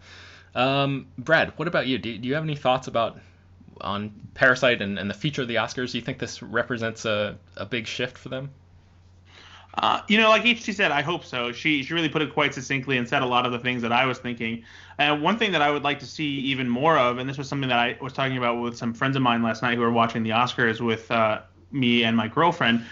[0.54, 1.98] Um, Brad, what about you?
[1.98, 3.18] Do, do you have any thoughts about
[3.80, 5.92] on Parasite and, and the future of the Oscars?
[5.92, 8.50] Do you think this represents a, a big shift for them?
[9.78, 11.50] Uh, you know, like HT said, I hope so.
[11.50, 13.92] She she really put it quite succinctly and said a lot of the things that
[13.92, 14.62] I was thinking.
[14.98, 17.48] And one thing that I would like to see even more of, and this was
[17.48, 19.90] something that I was talking about with some friends of mine last night who were
[19.90, 21.40] watching the Oscars with uh,
[21.72, 22.84] me and my girlfriend,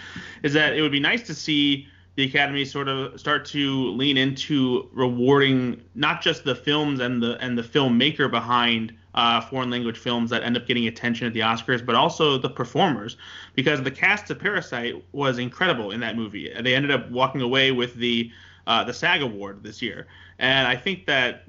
[0.43, 4.17] is that it would be nice to see the Academy sort of start to lean
[4.17, 9.97] into rewarding not just the films and the and the filmmaker behind uh, foreign language
[9.97, 13.17] films that end up getting attention at the Oscars, but also the performers,
[13.55, 16.51] because the cast of Parasite was incredible in that movie.
[16.61, 18.31] They ended up walking away with the
[18.65, 20.07] uh, the SAG award this year,
[20.39, 21.45] and I think that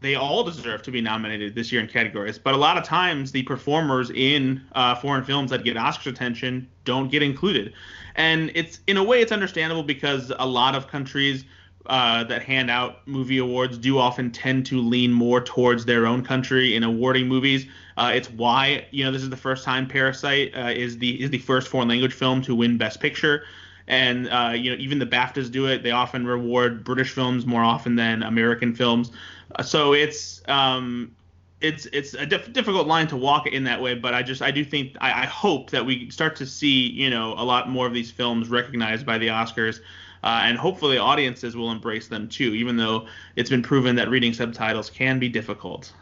[0.00, 2.38] they all deserve to be nominated this year in categories.
[2.38, 6.68] But a lot of times, the performers in uh, foreign films that get Oscars attention
[6.84, 7.72] don't get included,
[8.16, 11.44] and it's in a way it's understandable because a lot of countries
[11.86, 16.22] uh, that hand out movie awards do often tend to lean more towards their own
[16.24, 17.66] country in awarding movies.
[17.96, 21.30] Uh, it's why you know this is the first time Parasite uh, is the is
[21.30, 23.44] the first foreign language film to win Best Picture,
[23.86, 25.82] and uh, you know even the BAFTAs do it.
[25.82, 29.10] They often reward British films more often than American films.
[29.56, 31.16] Uh, so it's um,
[31.60, 34.50] it's it's a diff- difficult line to walk in that way, but I just I
[34.50, 37.86] do think I, I hope that we start to see you know a lot more
[37.86, 39.80] of these films recognized by the Oscars
[40.22, 43.06] uh, and hopefully audiences will embrace them too, even though
[43.36, 45.92] it's been proven that reading subtitles can be difficult.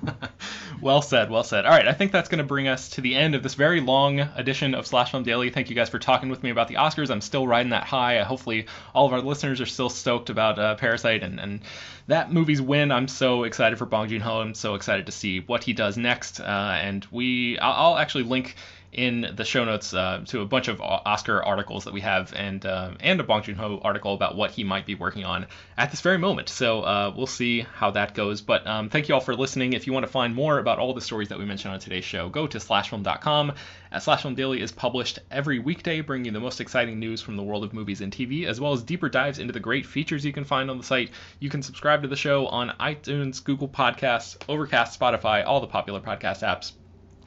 [0.80, 1.64] well said, well said.
[1.64, 3.80] All right, I think that's going to bring us to the end of this very
[3.80, 5.50] long edition of Slash Film Daily.
[5.50, 7.10] Thank you guys for talking with me about the Oscars.
[7.10, 8.22] I'm still riding that high.
[8.22, 11.60] Hopefully, all of our listeners are still stoked about uh, Parasite and, and
[12.08, 12.90] that movie's win.
[12.90, 14.40] I'm so excited for Bong Joon Ho.
[14.40, 16.40] I'm so excited to see what he does next.
[16.40, 18.56] Uh, and we, I'll, I'll actually link
[18.92, 22.64] in the show notes uh, to a bunch of Oscar articles that we have and
[22.66, 25.46] uh, and a Bong Joon Ho article about what he might be working on
[25.78, 26.50] at this very moment.
[26.50, 28.42] So uh, we'll see how that goes.
[28.42, 29.72] But um, thank you all for listening.
[29.72, 32.04] If you want to find more about all the stories that we mentioned on today's
[32.04, 33.54] show, go to slashfilm.com.
[33.90, 37.36] At Slash Film Daily is published every weekday, bringing you the most exciting news from
[37.36, 40.24] the world of movies and TV, as well as deeper dives into the great features
[40.24, 41.10] you can find on the site.
[41.40, 46.00] You can subscribe to the show on iTunes, Google Podcasts, Overcast, Spotify, all the popular
[46.00, 46.72] podcast apps.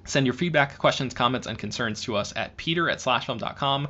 [0.05, 3.87] Send your feedback, questions, comments, and concerns to us at peter at slashfilm.com.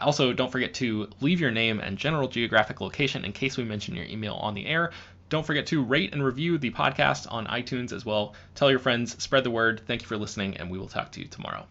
[0.00, 3.94] Also, don't forget to leave your name and general geographic location in case we mention
[3.94, 4.92] your email on the air.
[5.28, 8.34] Don't forget to rate and review the podcast on iTunes as well.
[8.54, 9.82] Tell your friends, spread the word.
[9.86, 11.66] Thank you for listening, and we will talk to you tomorrow.